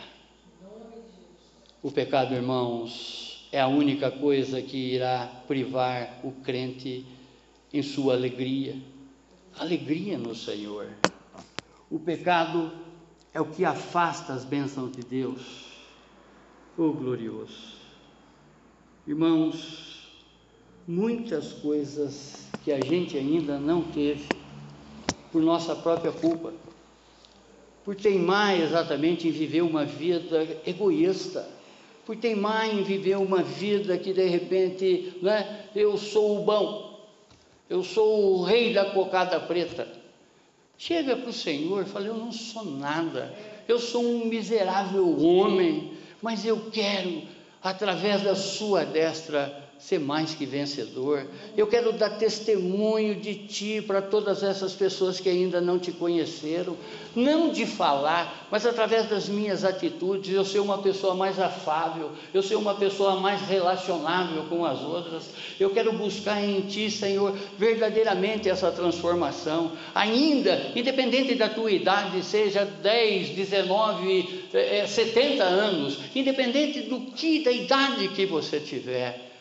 O 1.82 1.92
pecado, 1.92 2.36
irmãos, 2.36 3.50
é 3.52 3.60
a 3.60 3.68
única 3.68 4.12
coisa 4.12 4.62
que 4.62 4.78
irá 4.94 5.28
privar 5.48 6.20
o 6.24 6.32
crente 6.32 7.04
em 7.74 7.82
sua 7.82 8.14
alegria, 8.14 8.80
alegria 9.58 10.20
no 10.20 10.36
Senhor. 10.36 10.88
O 11.90 12.00
pecado 12.00 12.72
é 13.34 13.42
o 13.42 13.46
que 13.46 13.66
afasta 13.66 14.34
as 14.34 14.46
bênçãos 14.46 14.92
de 14.92 15.02
Deus. 15.02 15.74
Oh 16.78 16.94
glorioso. 16.94 17.74
Irmãos, 19.08 20.12
muitas 20.88 21.54
coisas 21.54 22.48
que 22.64 22.72
a 22.72 22.80
gente 22.80 23.18
ainda 23.18 23.58
não 23.58 23.82
teve 23.82 24.30
por 25.32 25.42
nossa 25.42 25.76
própria 25.76 26.12
culpa 26.12 26.54
por 27.84 27.96
teimar 27.96 28.60
exatamente 28.60 29.28
em 29.28 29.32
viver 29.32 29.62
uma 29.62 29.86
vida 29.86 30.48
egoísta, 30.66 31.48
por 32.06 32.16
teimar 32.16 32.74
em 32.74 32.84
viver 32.84 33.18
uma 33.18 33.44
vida 33.44 33.98
que 33.98 34.14
de 34.14 34.26
repente, 34.26 35.18
né, 35.22 35.66
eu 35.76 35.98
sou 35.98 36.42
o 36.42 36.44
bom, 36.44 37.08
eu 37.70 37.84
sou 37.84 38.40
o 38.40 38.44
rei 38.44 38.74
da 38.74 38.86
cocada 38.86 39.40
preta. 39.40 39.88
Chega 40.78 41.16
para 41.16 41.30
o 41.30 41.34
Senhor 41.34 41.86
fala: 41.86 42.08
Eu 42.08 42.16
não 42.16 42.32
sou 42.32 42.66
nada, 42.66 43.34
eu 43.68 43.80
sou 43.80 44.04
um 44.04 44.26
miserável 44.26 45.18
homem, 45.24 45.94
mas 46.22 46.46
eu 46.46 46.70
quero, 46.72 47.24
através 47.62 48.22
da 48.22 48.36
Sua 48.36 48.84
destra, 48.84 49.63
ser 49.84 50.00
mais 50.00 50.34
que 50.34 50.46
vencedor. 50.46 51.28
Eu 51.58 51.68
quero 51.68 51.92
dar 51.92 52.12
testemunho 52.12 53.16
de 53.16 53.36
ti 53.36 53.84
para 53.86 54.02
todas 54.02 54.42
essas 54.42 54.72
pessoas 54.72 55.20
que 55.20 55.28
ainda 55.28 55.60
não 55.60 55.78
te 55.78 55.92
conheceram, 55.92 56.78
não 57.14 57.50
de 57.50 57.66
falar, 57.66 58.48
mas 58.50 58.66
através 58.66 59.10
das 59.10 59.28
minhas 59.28 59.66
atitudes, 59.66 60.34
eu 60.34 60.46
ser 60.46 60.60
uma 60.60 60.78
pessoa 60.78 61.14
mais 61.14 61.38
afável, 61.38 62.12
eu 62.34 62.42
ser 62.42 62.56
uma 62.56 62.76
pessoa 62.76 63.20
mais 63.20 63.42
relacionável 63.42 64.44
com 64.46 64.64
as 64.64 64.80
outras. 64.82 65.26
Eu 65.60 65.72
quero 65.72 65.92
buscar 65.92 66.42
em 66.42 66.62
ti, 66.62 66.90
Senhor, 66.90 67.38
verdadeiramente 67.58 68.48
essa 68.48 68.72
transformação. 68.72 69.74
Ainda, 69.94 70.72
independente 70.78 71.36
da 71.36 71.50
tua 71.50 71.70
idade, 71.70 72.24
seja 72.24 72.64
10, 72.64 73.32
19, 73.32 74.46
70 74.88 75.44
anos, 75.44 76.00
independente 76.16 76.84
do 76.84 77.02
que 77.02 77.44
da 77.44 77.52
idade 77.52 78.08
que 78.08 78.26
você 78.26 78.62
tiver, 78.62 79.33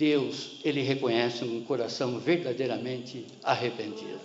Deus, 0.00 0.52
ele 0.64 0.80
reconhece 0.80 1.44
um 1.44 1.62
coração 1.62 2.18
verdadeiramente 2.18 3.26
arrependido. 3.44 4.18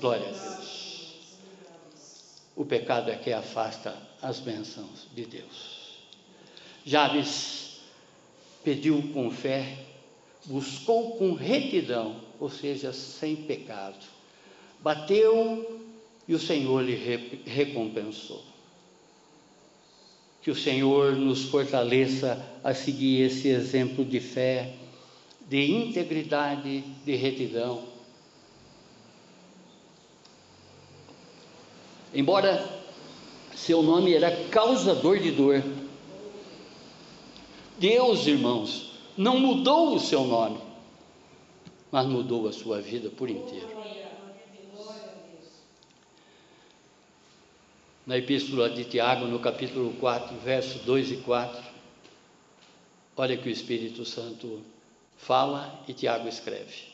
Glória 0.00 0.26
a 0.26 0.30
Deus. 0.30 1.26
O 2.56 2.64
pecado 2.64 3.10
é 3.10 3.16
que 3.16 3.30
afasta 3.34 3.94
as 4.22 4.40
bênçãos 4.40 5.08
de 5.14 5.26
Deus. 5.26 5.98
Jabes 6.86 7.80
pediu 8.64 9.10
com 9.12 9.30
fé, 9.30 9.76
buscou 10.46 11.18
com 11.18 11.34
retidão, 11.34 12.18
ou 12.40 12.48
seja, 12.48 12.94
sem 12.94 13.36
pecado. 13.36 14.06
Bateu 14.80 15.82
e 16.26 16.34
o 16.34 16.38
Senhor 16.38 16.80
lhe 16.82 16.94
recompensou. 17.44 18.42
Que 20.46 20.50
o 20.52 20.54
Senhor 20.54 21.16
nos 21.16 21.46
fortaleça 21.46 22.40
a 22.62 22.72
seguir 22.72 23.22
esse 23.22 23.48
exemplo 23.48 24.04
de 24.04 24.20
fé, 24.20 24.74
de 25.48 25.72
integridade, 25.72 26.84
de 27.04 27.16
retidão. 27.16 27.82
Embora 32.14 32.64
seu 33.56 33.82
nome 33.82 34.14
era 34.14 34.30
causador 34.46 35.18
de 35.18 35.32
dor, 35.32 35.64
Deus, 37.76 38.24
irmãos, 38.28 38.92
não 39.16 39.40
mudou 39.40 39.96
o 39.96 39.98
seu 39.98 40.22
nome, 40.22 40.60
mas 41.90 42.06
mudou 42.06 42.46
a 42.46 42.52
sua 42.52 42.80
vida 42.80 43.10
por 43.10 43.28
inteiro. 43.28 43.66
Na 48.06 48.16
Epístola 48.16 48.70
de 48.70 48.84
Tiago, 48.84 49.26
no 49.26 49.40
capítulo 49.40 49.92
4, 49.94 50.36
versos 50.38 50.82
2 50.82 51.10
e 51.10 51.16
4. 51.16 51.60
Olha 53.16 53.36
que 53.36 53.48
o 53.48 53.52
Espírito 53.52 54.04
Santo 54.04 54.60
fala 55.16 55.82
e 55.88 55.92
Tiago 55.92 56.28
escreve. 56.28 56.84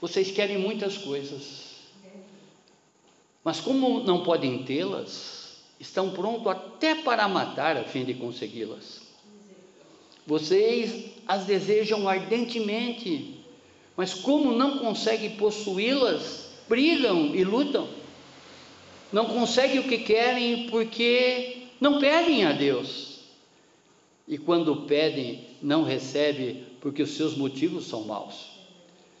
Vocês 0.00 0.30
querem 0.30 0.56
muitas 0.56 0.96
coisas, 0.96 1.74
mas 3.42 3.60
como 3.60 4.04
não 4.04 4.22
podem 4.22 4.62
tê-las, 4.62 5.56
estão 5.80 6.10
prontos 6.10 6.46
até 6.46 6.94
para 6.94 7.26
matar 7.26 7.76
a 7.76 7.82
fim 7.82 8.04
de 8.04 8.14
consegui-las. 8.14 9.00
Vocês 10.24 11.06
as 11.26 11.44
desejam 11.44 12.08
ardentemente, 12.08 13.42
mas 13.96 14.14
como 14.14 14.52
não 14.52 14.78
conseguem 14.78 15.30
possuí-las, 15.30 16.50
brigam 16.68 17.34
e 17.34 17.42
lutam 17.42 17.99
não 19.12 19.26
conseguem 19.26 19.80
o 19.80 19.88
que 19.88 19.98
querem 19.98 20.68
porque 20.68 21.66
não 21.80 21.98
pedem 21.98 22.44
a 22.44 22.52
Deus. 22.52 23.20
E 24.26 24.38
quando 24.38 24.82
pedem, 24.82 25.46
não 25.60 25.82
recebem 25.82 26.64
porque 26.80 27.02
os 27.02 27.10
seus 27.10 27.36
motivos 27.36 27.86
são 27.86 28.04
maus. 28.04 28.50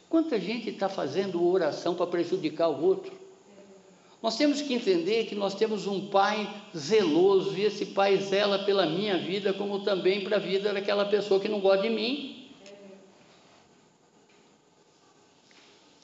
Quanta 0.08 0.38
gente 0.40 0.70
está 0.70 0.88
fazendo 0.88 1.44
oração 1.46 1.94
para 1.94 2.06
prejudicar 2.06 2.68
o 2.68 2.84
outro? 2.84 3.12
Nós 4.22 4.36
temos 4.36 4.60
que 4.60 4.74
entender 4.74 5.24
que 5.24 5.34
nós 5.34 5.54
temos 5.54 5.86
um 5.86 6.08
pai 6.08 6.48
zeloso 6.76 7.56
e 7.56 7.62
esse 7.62 7.86
pai 7.86 8.18
zela 8.18 8.58
pela 8.60 8.84
minha 8.86 9.16
vida, 9.16 9.52
como 9.52 9.80
também 9.80 10.22
para 10.22 10.36
a 10.36 10.40
vida 10.40 10.72
daquela 10.72 11.06
pessoa 11.06 11.40
que 11.40 11.48
não 11.48 11.60
gosta 11.60 11.82
de 11.82 11.90
mim. 11.90 12.39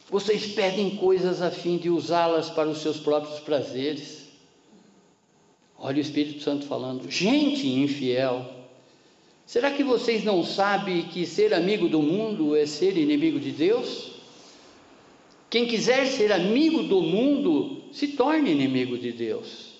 Vocês 0.08 0.46
pedem 0.46 0.96
coisas 0.96 1.42
a 1.42 1.50
fim 1.50 1.76
de 1.76 1.90
usá-las 1.90 2.48
para 2.48 2.68
os 2.68 2.78
seus 2.78 2.98
próprios 2.98 3.40
prazeres. 3.40 4.26
Olha 5.78 5.98
o 5.98 6.00
Espírito 6.00 6.42
Santo 6.42 6.66
falando, 6.66 7.10
gente 7.10 7.66
infiel. 7.68 8.48
Será 9.44 9.70
que 9.70 9.82
vocês 9.82 10.24
não 10.24 10.44
sabem 10.44 11.02
que 11.02 11.26
ser 11.26 11.52
amigo 11.52 11.88
do 11.88 12.00
mundo 12.00 12.56
é 12.56 12.66
ser 12.66 12.96
inimigo 12.96 13.38
de 13.40 13.50
Deus? 13.50 14.12
Quem 15.50 15.66
quiser 15.66 16.06
ser 16.06 16.32
amigo 16.32 16.82
do 16.84 17.00
mundo, 17.00 17.82
se 17.92 18.08
torne 18.08 18.50
inimigo 18.50 18.98
de 18.98 19.12
Deus. 19.12 19.74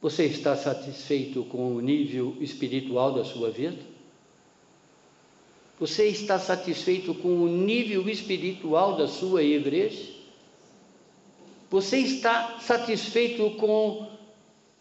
Você 0.00 0.24
está 0.24 0.54
satisfeito 0.56 1.44
com 1.44 1.74
o 1.74 1.80
nível 1.80 2.36
espiritual 2.40 3.12
da 3.12 3.24
sua 3.24 3.50
vida? 3.50 3.95
Você 5.78 6.06
está 6.06 6.38
satisfeito 6.38 7.14
com 7.14 7.42
o 7.42 7.48
nível 7.48 8.08
espiritual 8.08 8.96
da 8.96 9.06
sua 9.06 9.42
igreja? 9.42 10.16
Você 11.70 11.98
está 11.98 12.58
satisfeito 12.60 13.50
com 13.56 14.08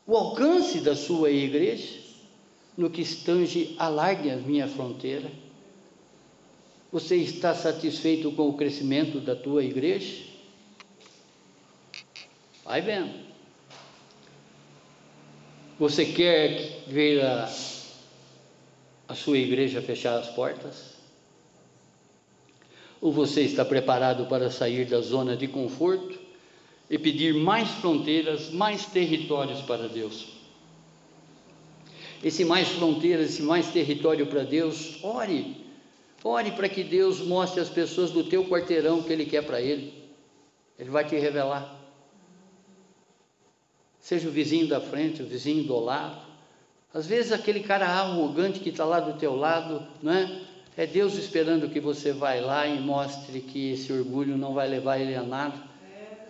o 0.07 0.15
alcance 0.15 0.79
da 0.79 0.95
sua 0.95 1.31
igreja? 1.31 1.99
No 2.77 2.89
que 2.89 3.01
estange, 3.01 3.75
alargue 3.77 4.29
a 4.29 4.37
minha 4.37 4.67
fronteira. 4.67 5.29
Você 6.91 7.17
está 7.17 7.53
satisfeito 7.53 8.31
com 8.31 8.47
o 8.47 8.53
crescimento 8.53 9.19
da 9.19 9.35
tua 9.35 9.63
igreja? 9.63 10.23
Vai 12.63 12.81
vendo. 12.81 13.25
Você 15.77 16.05
quer 16.05 16.83
ver 16.87 17.21
a, 17.21 17.49
a 19.07 19.15
sua 19.15 19.37
igreja 19.37 19.81
fechar 19.81 20.17
as 20.17 20.29
portas? 20.29 20.95
Ou 23.01 23.11
você 23.11 23.41
está 23.41 23.63
preparado 23.63 24.25
para 24.27 24.49
sair 24.49 24.85
da 24.85 25.01
zona 25.01 25.35
de 25.35 25.47
conforto 25.47 26.17
e 26.89 26.97
pedir 26.97 27.33
mais 27.33 27.69
fronteiras, 27.69 28.49
mais 28.49 28.85
territórios 28.85 29.61
para 29.61 29.87
Deus? 29.87 30.27
Esse 32.23 32.43
mais 32.43 32.69
fronteiras, 32.69 33.29
esse 33.31 33.41
mais 33.41 33.67
território 33.67 34.25
para 34.27 34.43
Deus, 34.43 35.03
ore 35.03 35.65
Ore 36.27 36.53
para 36.53 36.67
que 36.67 36.83
Deus 36.83 37.19
mostre 37.19 37.61
às 37.61 37.69
pessoas 37.69 38.09
do 38.09 38.23
teu 38.23 38.49
quarteirão 38.49 38.97
o 38.97 39.03
que 39.03 39.13
Ele 39.13 39.27
quer 39.27 39.43
para 39.45 39.61
ele. 39.61 39.93
Ele 40.79 40.89
vai 40.89 41.05
te 41.05 41.15
revelar. 41.15 41.79
Seja 43.99 44.27
o 44.27 44.31
vizinho 44.31 44.67
da 44.67 44.81
frente, 44.81 45.21
o 45.21 45.27
vizinho 45.27 45.65
do 45.65 45.79
lado. 45.79 46.24
Às 46.95 47.05
vezes 47.05 47.31
aquele 47.31 47.59
cara 47.59 47.85
arrogante 47.85 48.59
que 48.59 48.69
está 48.69 48.83
lá 48.85 48.99
do 48.99 49.19
teu 49.19 49.35
lado, 49.35 49.85
não 50.01 50.11
é? 50.11 50.41
É 50.75 50.87
Deus 50.87 51.15
esperando 51.15 51.69
que 51.69 51.79
você 51.79 52.11
vá 52.11 52.33
lá 52.33 52.65
e 52.65 52.79
mostre 52.79 53.39
que 53.39 53.73
esse 53.73 53.93
orgulho 53.93 54.35
não 54.35 54.55
vai 54.55 54.67
levar 54.67 54.97
ele 54.97 55.15
a 55.15 55.21
nada. 55.21 55.61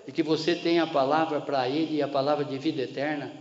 E 0.06 0.12
que 0.12 0.22
você 0.22 0.54
tenha 0.54 0.84
a 0.84 0.88
palavra 0.88 1.40
para 1.40 1.70
ele 1.70 1.96
e 1.96 2.02
a 2.02 2.08
palavra 2.08 2.44
de 2.44 2.58
vida 2.58 2.82
eterna, 2.82 3.32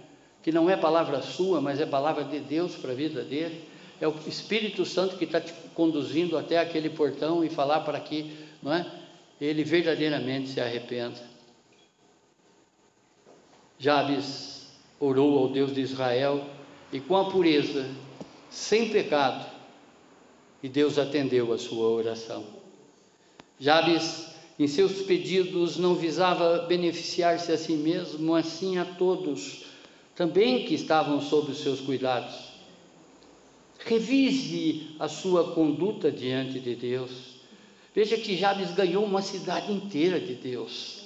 que 0.41 0.53
não 0.53 0.71
é 0.71 0.77
palavra 0.77 1.21
sua, 1.21 1.61
mas 1.61 1.81
é 1.81 1.87
palavra 1.87 2.23
de 2.25 2.39
Deus 2.39 2.77
para 2.77 2.93
a 2.93 2.95
vida 2.95 3.23
dele 3.23 3.75
é 4.01 4.09
o 4.09 4.15
Espírito 4.27 4.85
Santo 4.85 5.17
que 5.17 5.25
está 5.25 5.41
te 5.41 5.53
conduzindo 5.75 6.37
até 6.37 6.59
aquele 6.59 6.91
portão 6.91 7.45
e 7.45 7.49
falar 7.49 7.81
para 7.81 7.99
que, 8.01 8.37
não 8.63 8.73
é? 8.73 8.87
Ele 9.41 9.65
verdadeiramente 9.65 10.51
se 10.51 10.61
arrependa. 10.61 11.21
Jabes 13.79 14.69
orou 15.01 15.39
ao 15.39 15.49
Deus 15.49 15.75
de 15.75 15.81
Israel 15.81 16.45
e 16.95 17.01
com 17.01 17.17
a 17.17 17.25
pureza, 17.25 17.91
sem 18.49 18.89
pecado, 18.89 19.45
e 20.63 20.69
Deus 20.69 20.97
atendeu 20.97 21.53
a 21.53 21.59
sua 21.59 21.89
oração. 21.89 22.45
Jabes, 23.59 24.29
em 24.57 24.69
seus 24.69 25.03
pedidos, 25.03 25.77
não 25.77 25.97
visava 25.97 26.59
beneficiar-se 26.69 27.51
a 27.51 27.59
si 27.59 27.73
mesmo, 27.73 28.25
mas 28.25 28.47
sim 28.47 28.79
a 28.79 28.85
todos, 28.85 29.65
também 30.15 30.65
que 30.67 30.75
estavam 30.75 31.21
sob 31.21 31.51
os 31.51 31.59
seus 31.59 31.81
cuidados. 31.81 32.53
Revise 33.81 34.95
a 35.01 35.09
sua 35.09 35.53
conduta 35.53 36.13
diante 36.13 36.61
de 36.61 36.77
Deus. 36.77 37.11
Veja 37.93 38.17
que 38.17 38.37
Jabes 38.37 38.71
ganhou 38.71 39.05
uma 39.05 39.21
cidade 39.21 39.73
inteira 39.73 40.21
de 40.21 40.37
Deus. 40.37 41.04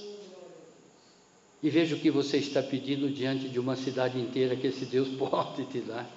E 1.62 1.70
veja 1.70 1.96
o 1.96 1.98
que 1.98 2.10
você 2.10 2.38
está 2.38 2.62
pedindo 2.62 3.10
diante 3.10 3.48
de 3.48 3.58
uma 3.58 3.74
cidade 3.74 4.18
inteira 4.18 4.54
que 4.54 4.66
esse 4.66 4.84
Deus 4.84 5.08
pode 5.18 5.64
te 5.66 5.80
dar. 5.80 6.08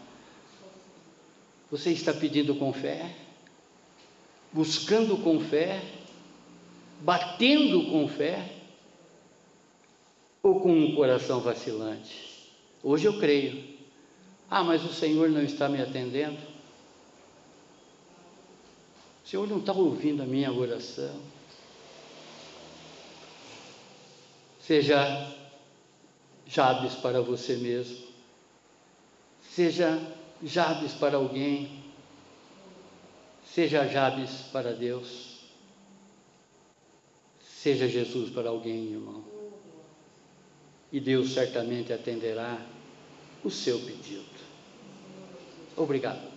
Você 1.71 1.91
está 1.91 2.13
pedindo 2.13 2.53
com 2.55 2.73
fé, 2.73 3.15
buscando 4.51 5.17
com 5.17 5.39
fé, 5.39 5.81
batendo 6.99 7.89
com 7.89 8.07
fé, 8.07 8.57
ou 10.43 10.59
com 10.59 10.73
um 10.73 10.95
coração 10.95 11.39
vacilante? 11.39 12.31
Hoje 12.83 13.05
eu 13.05 13.19
creio. 13.19 13.63
Ah, 14.49 14.63
mas 14.63 14.83
o 14.83 14.93
Senhor 14.93 15.29
não 15.29 15.41
está 15.41 15.69
me 15.69 15.81
atendendo. 15.81 16.37
O 19.23 19.27
Senhor 19.27 19.47
não 19.47 19.59
está 19.59 19.71
ouvindo 19.71 20.21
a 20.21 20.25
minha 20.25 20.51
oração. 20.51 21.15
Seja 24.61 25.33
Jabes 26.45 26.93
para 26.95 27.21
você 27.21 27.55
mesmo. 27.55 27.97
Seja 29.41 29.99
Jabes 30.43 30.93
para 30.93 31.17
alguém. 31.17 31.83
Seja 33.45 33.87
Jabes 33.87 34.31
para 34.51 34.73
Deus. 34.73 35.39
Seja 37.41 37.87
Jesus 37.87 38.29
para 38.29 38.49
alguém, 38.49 38.91
irmão. 38.91 39.23
E 40.91 40.99
Deus 40.99 41.33
certamente 41.33 41.91
atenderá 41.93 42.59
o 43.43 43.49
seu 43.49 43.79
pedido. 43.79 44.25
Obrigado. 45.75 46.31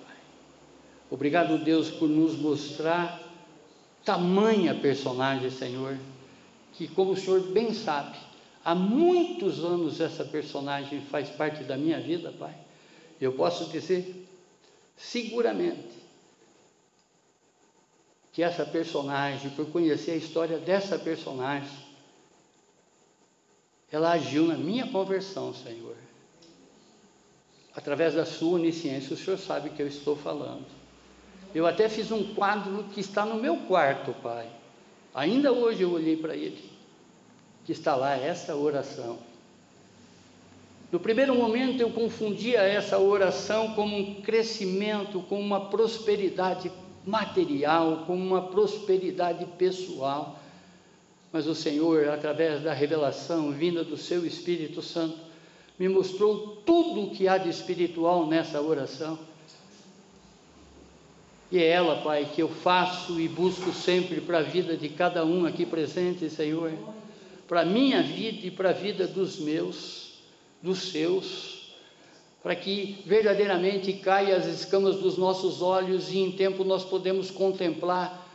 Obrigado, 1.11 1.59
Deus, 1.59 1.91
por 1.91 2.09
nos 2.09 2.37
mostrar 2.37 3.20
tamanha 4.05 4.75
personagem, 4.75 5.51
Senhor, 5.51 5.97
que, 6.77 6.89
como 6.89 7.12
o 7.12 7.16
Senhor 7.16 7.41
bem 7.53 7.72
sabe, 7.72 8.16
há 8.64 8.75
muitos 8.75 9.64
anos 9.64 10.01
essa 10.01 10.25
personagem 10.25 11.01
faz 11.03 11.29
parte 11.31 11.64
da 11.64 11.77
minha 11.77 12.01
vida, 12.01 12.33
Pai. 12.33 12.55
Eu 13.20 13.33
posso 13.33 13.70
dizer 13.70 14.27
seguramente 14.97 16.05
que 18.33 18.43
essa 18.43 18.66
personagem, 18.66 19.51
por 19.51 19.66
conhecer 19.70 20.12
a 20.12 20.16
história 20.16 20.59
dessa 20.59 20.99
personagem, 20.99 21.85
ela 23.91 24.11
agiu 24.11 24.49
na 24.49 24.57
minha 24.57 24.89
conversão, 24.89 25.55
Senhor. 25.55 25.97
Através 27.77 28.14
da 28.14 28.27
sua 28.27 28.57
onisciência, 28.57 29.14
o 29.14 29.16
Senhor 29.16 29.39
sabe 29.39 29.70
que 29.70 29.81
eu 29.81 29.87
estou 29.87 30.16
falando. 30.16 30.66
Eu 31.55 31.64
até 31.64 31.89
fiz 31.89 32.11
um 32.11 32.35
quadro 32.35 32.85
que 32.93 33.01
está 33.01 33.25
no 33.25 33.37
meu 33.37 33.57
quarto, 33.68 34.12
Pai. 34.14 34.51
Ainda 35.14 35.52
hoje 35.52 35.82
eu 35.82 35.92
olhei 35.92 36.16
para 36.16 36.34
ele, 36.34 36.58
que 37.64 37.70
está 37.70 37.94
lá 37.94 38.16
essa 38.16 38.56
oração. 38.56 39.18
No 40.90 40.98
primeiro 40.98 41.34
momento 41.34 41.80
eu 41.80 41.90
confundia 41.90 42.60
essa 42.60 42.98
oração 42.98 43.74
como 43.74 43.96
um 43.96 44.22
crescimento, 44.22 45.20
com 45.28 45.40
uma 45.40 45.68
prosperidade 45.68 46.70
material, 47.06 48.04
com 48.06 48.16
uma 48.16 48.42
prosperidade 48.42 49.46
pessoal. 49.58 50.38
Mas 51.32 51.46
o 51.46 51.54
Senhor, 51.54 52.08
através 52.08 52.62
da 52.62 52.72
revelação 52.72 53.52
vinda 53.52 53.84
do 53.84 53.96
seu 53.96 54.26
Espírito 54.26 54.82
Santo, 54.82 55.18
me 55.78 55.88
mostrou 55.88 56.62
tudo 56.64 57.02
o 57.02 57.10
que 57.10 57.28
há 57.28 57.38
de 57.38 57.48
espiritual 57.48 58.26
nessa 58.26 58.60
oração 58.60 59.18
e 61.51 61.59
é 61.59 61.68
ela, 61.68 62.03
Pai, 62.03 62.28
que 62.34 62.42
eu 62.42 62.49
faço 62.49 63.20
e 63.20 63.28
busco 63.28 63.72
sempre 63.72 64.20
para 64.20 64.38
a 64.38 64.42
vida 64.42 64.76
de 64.76 64.88
cada 64.88 65.24
um 65.24 65.47
aqui 65.47 65.64
presente, 65.66 66.28
Senhor, 66.30 66.72
para 67.47 67.61
a 67.61 67.64
minha 67.64 68.03
vida 68.03 68.47
e 68.47 68.51
para 68.51 68.70
a 68.70 68.72
vida 68.72 69.07
dos 69.07 69.38
meus, 69.38 70.14
dos 70.62 70.90
seus, 70.90 71.74
para 72.42 72.57
que 72.57 73.03
verdadeiramente 73.07 73.92
caia 73.92 74.36
as 74.36 74.47
escamas 74.47 74.97
dos 74.97 75.16
nossos 75.16 75.62
olhos 75.62 76.11
e 76.11 76.18
em 76.18 76.32
tempo 76.32 76.64
nós 76.64 76.84
podemos 76.84 77.30
contemplar 77.30 78.26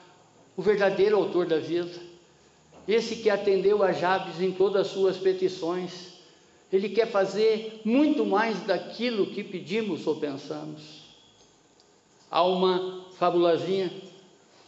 o 0.56 0.62
verdadeiro 0.62 1.16
autor 1.16 1.46
da 1.46 1.58
vida, 1.58 2.10
esse 2.88 3.18
que 3.18 3.30
atendeu 3.30 3.84
a 3.84 3.92
Jabes 3.92 4.42
em 4.42 4.52
todas 4.52 4.88
as 4.88 4.94
suas 4.94 5.16
petições, 5.16 6.14
ele 6.74 6.90
quer 6.90 7.08
fazer 7.08 7.82
muito 7.86 8.26
mais 8.26 8.60
daquilo 8.64 9.28
que 9.28 9.44
pedimos 9.44 10.06
ou 10.08 10.16
pensamos. 10.16 10.99
Há 12.32 12.44
uma 12.44 13.06
fabulazinha 13.18 13.92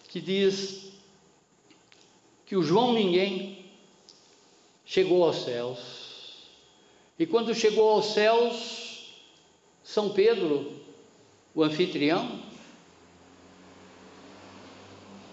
que 0.07 0.19
diz 0.19 0.91
que 2.45 2.55
o 2.55 2.63
João 2.63 2.93
Ninguém 2.93 3.65
chegou 4.85 5.23
aos 5.23 5.43
céus. 5.43 5.79
E 7.17 7.25
quando 7.25 7.53
chegou 7.53 7.89
aos 7.91 8.07
céus, 8.07 9.13
São 9.83 10.09
Pedro, 10.09 10.73
o 11.53 11.63
anfitrião, 11.63 12.39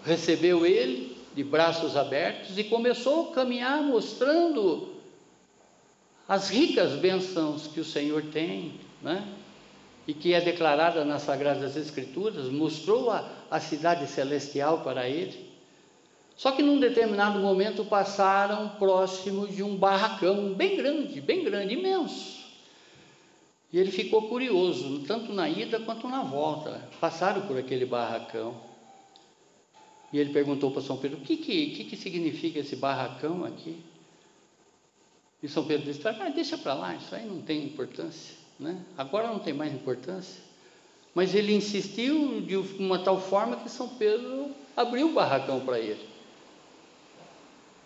recebeu 0.05 0.65
ele 0.65 1.17
de 1.35 1.43
braços 1.43 1.97
abertos 1.97 2.57
e 2.57 2.63
começou 2.63 3.29
a 3.29 3.33
caminhar 3.33 3.81
mostrando 3.81 4.95
as 6.27 6.49
ricas 6.49 6.93
bênçãos 6.93 7.67
que 7.67 7.79
o 7.79 7.85
Senhor 7.85 8.23
tem, 8.25 8.79
né? 9.01 9.38
E 10.09 10.13
que 10.15 10.33
é 10.33 10.41
declarada 10.41 11.05
nas 11.05 11.21
Sagradas 11.21 11.77
Escrituras, 11.77 12.49
mostrou 12.49 13.11
a, 13.11 13.29
a 13.51 13.59
cidade 13.59 14.07
celestial 14.07 14.81
para 14.81 15.07
ele. 15.07 15.47
Só 16.35 16.51
que 16.51 16.63
num 16.63 16.79
determinado 16.79 17.37
momento 17.37 17.85
passaram 17.85 18.69
próximo 18.69 19.47
de 19.47 19.61
um 19.61 19.75
barracão 19.77 20.55
bem 20.55 20.75
grande, 20.77 21.21
bem 21.21 21.43
grande, 21.43 21.75
imenso. 21.75 22.39
E 23.71 23.77
ele 23.77 23.91
ficou 23.91 24.27
curioso, 24.27 25.03
tanto 25.05 25.31
na 25.31 25.47
ida 25.47 25.79
quanto 25.79 26.07
na 26.07 26.23
volta. 26.23 26.89
Passaram 26.99 27.45
por 27.45 27.55
aquele 27.55 27.85
barracão. 27.85 28.59
E 30.11 30.17
ele 30.17 30.33
perguntou 30.33 30.71
para 30.71 30.81
São 30.81 30.97
Pedro: 30.97 31.19
o 31.19 31.21
que, 31.21 31.37
que, 31.37 31.83
que, 31.83 31.95
significa 31.95 32.57
esse 32.57 32.75
barracão 32.75 33.45
aqui? 33.45 33.77
E 35.43 35.47
São 35.47 35.65
Pedro 35.65 35.85
disse: 35.85 36.07
ah, 36.07 36.31
deixa 36.33 36.57
para 36.57 36.73
lá, 36.73 36.95
isso 36.95 37.13
aí 37.13 37.27
não 37.27 37.43
tem 37.43 37.63
importância. 37.63 38.38
Né? 38.59 38.83
Agora 38.97 39.27
não 39.27 39.39
tem 39.39 39.53
mais 39.53 39.73
importância. 39.73 40.41
Mas 41.15 41.33
ele 41.33 41.53
insistiu 41.53 42.41
de 42.41 42.55
uma 42.55 42.99
tal 42.99 43.19
forma 43.19 43.57
que 43.57 43.69
São 43.69 43.87
Pedro 43.87 44.53
abriu 44.75 45.09
o 45.09 45.13
barracão 45.13 45.61
para 45.61 45.79
ele. 45.79 46.07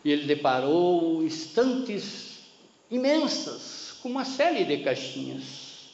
E 0.03 0.11
ele 0.11 0.26
deparou 0.26 1.24
estantes 1.24 2.39
imensas, 2.91 3.97
com 4.01 4.09
uma 4.09 4.26
série 4.26 4.65
de 4.65 4.84
caixinhas. 4.84 5.89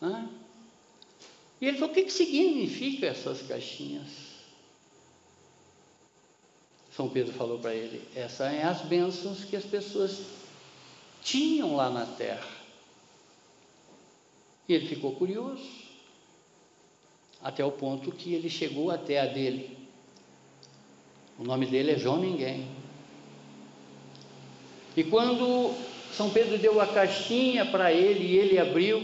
Né? 0.00 0.28
E 1.60 1.66
ele 1.66 1.78
falou: 1.78 1.90
o 1.90 1.94
que, 1.94 2.02
que 2.02 2.12
significa 2.12 3.06
essas 3.06 3.40
caixinhas? 3.42 4.26
São 6.94 7.08
Pedro 7.08 7.32
falou 7.32 7.58
para 7.58 7.74
ele: 7.74 8.02
essas 8.14 8.52
são 8.52 8.68
as 8.68 8.82
bênçãos 8.82 9.44
que 9.44 9.56
as 9.56 9.64
pessoas 9.64 10.20
tinham 11.22 11.74
lá 11.74 11.88
na 11.88 12.04
terra. 12.04 12.55
E 14.68 14.74
ele 14.74 14.86
ficou 14.86 15.14
curioso, 15.14 15.62
até 17.42 17.64
o 17.64 17.70
ponto 17.70 18.10
que 18.10 18.34
ele 18.34 18.50
chegou 18.50 18.90
até 18.90 19.20
a 19.20 19.26
dele. 19.26 19.76
O 21.38 21.44
nome 21.44 21.66
dele 21.66 21.92
é 21.92 21.98
João 21.98 22.18
Ninguém. 22.18 22.66
E 24.96 25.04
quando 25.04 25.74
São 26.12 26.30
Pedro 26.30 26.58
deu 26.58 26.80
a 26.80 26.86
caixinha 26.86 27.66
para 27.66 27.92
ele 27.92 28.24
e 28.24 28.38
ele 28.38 28.58
abriu, 28.58 29.02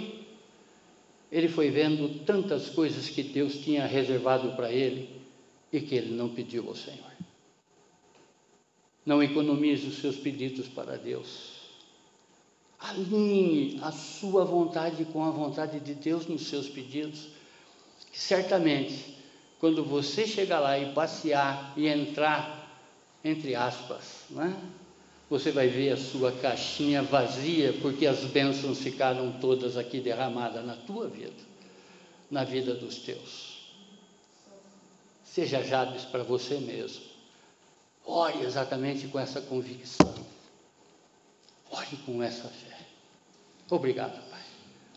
ele 1.31 1.49
foi 1.49 1.71
vendo 1.71 2.25
tantas 2.25 2.69
coisas 2.71 3.09
que 3.09 3.23
Deus 3.23 3.57
tinha 3.57 3.87
reservado 3.87 4.53
para 4.57 4.73
ele 4.73 5.09
e 5.73 5.81
que 5.81 5.95
ele 5.95 6.15
não 6.15 6.29
pediu 6.29 6.69
ao 6.69 6.75
Senhor. 6.75 7.13
Não 9.05 9.23
economize 9.23 9.87
os 9.87 9.99
seus 9.99 10.17
pedidos 10.17 10.69
para 10.69 10.97
Deus. 10.97 11.62
Alinhe 12.83 13.79
a 13.81 13.93
sua 13.93 14.45
vontade 14.45 15.05
com 15.05 15.25
a 15.25 15.31
vontade 15.31 15.79
de 15.79 15.95
Deus 15.95 16.27
nos 16.27 16.49
seus 16.49 16.69
pedidos, 16.69 17.29
que 18.11 18.19
certamente, 18.19 19.17
quando 19.61 19.85
você 19.85 20.27
chegar 20.27 20.59
lá 20.59 20.79
e 20.79 20.93
passear 20.93 21.73
e 21.77 21.87
entrar, 21.87 22.69
entre 23.25 23.55
aspas, 23.55 24.25
né, 24.31 24.57
você 25.31 25.53
vai 25.53 25.69
ver 25.69 25.93
a 25.93 25.97
sua 25.97 26.33
caixinha 26.33 27.03
vazia, 27.03 27.73
porque 27.81 28.07
as 28.07 28.19
bênçãos 28.25 28.79
ficaram 28.81 29.33
todas 29.41 29.77
aqui 29.77 30.01
derramadas 30.01 30.67
na 30.67 30.75
tua 30.75 31.09
vida, 31.09 31.33
na 32.31 32.45
vida 32.45 32.75
dos 32.75 32.97
teus. 32.97 33.63
Seja 35.25 35.63
Jabes 35.63 36.03
para 36.03 36.23
você 36.23 36.57
mesmo. 36.57 37.01
Ore 38.05 38.43
exatamente 38.43 39.07
com 39.09 39.19
essa 39.19 39.41
convicção. 39.41 40.15
Ore 41.71 41.97
com 42.05 42.23
essa 42.23 42.49
fé. 42.49 42.72
Obrigado, 43.71 44.21
Pai. 44.31 44.41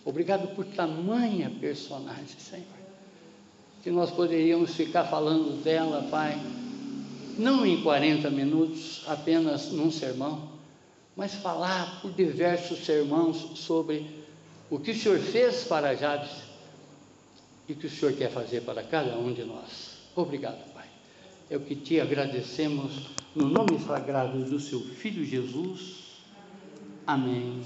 Obrigado 0.03 0.55
por 0.55 0.66
tamanha 0.66 1.51
personagem, 1.59 2.38
Senhor. 2.38 2.66
Que 3.82 3.89
nós 3.89 4.11
poderíamos 4.11 4.74
ficar 4.76 5.05
falando 5.05 5.63
dela, 5.63 6.07
Pai, 6.09 6.39
não 7.38 7.66
em 7.66 7.82
40 7.82 8.30
minutos, 8.30 9.03
apenas 9.07 9.72
num 9.72 9.91
sermão, 9.91 10.49
mas 11.16 11.36
falar 11.36 12.01
por 12.01 12.11
diversos 12.11 12.86
sermãos 12.86 13.59
sobre 13.59 14.24
o 14.70 14.80
que 14.80 14.91
o 14.91 14.95
Senhor 14.95 15.20
fez 15.20 15.63
para 15.63 15.95
Jabes 15.95 16.32
e 17.68 17.74
o 17.74 17.76
que 17.76 17.88
o 17.88 17.89
Senhor 17.89 18.13
quer 18.13 18.32
fazer 18.32 18.61
para 18.61 18.84
cada 18.84 19.18
um 19.18 19.34
de 19.34 19.43
nós. 19.43 19.97
Obrigado, 20.16 20.74
Pai. 20.74 20.86
É 21.49 21.57
o 21.57 21.61
que 21.61 21.76
te 21.76 21.99
agradecemos 21.99 23.09
no 23.36 23.47
nome 23.47 23.80
sagrado 23.80 24.43
do 24.45 24.59
seu 24.59 24.80
Filho 24.80 25.24
Jesus. 25.24 26.05
Amém, 27.05 27.61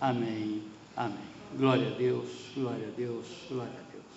amém, 0.00 0.62
amém. 0.96 1.30
Glória 1.56 1.88
a 1.88 1.90
Deus, 1.90 2.28
glória 2.54 2.86
a 2.86 2.90
Deus, 2.96 3.26
glória 3.48 3.72
a 3.72 3.74
Deus. 3.74 3.89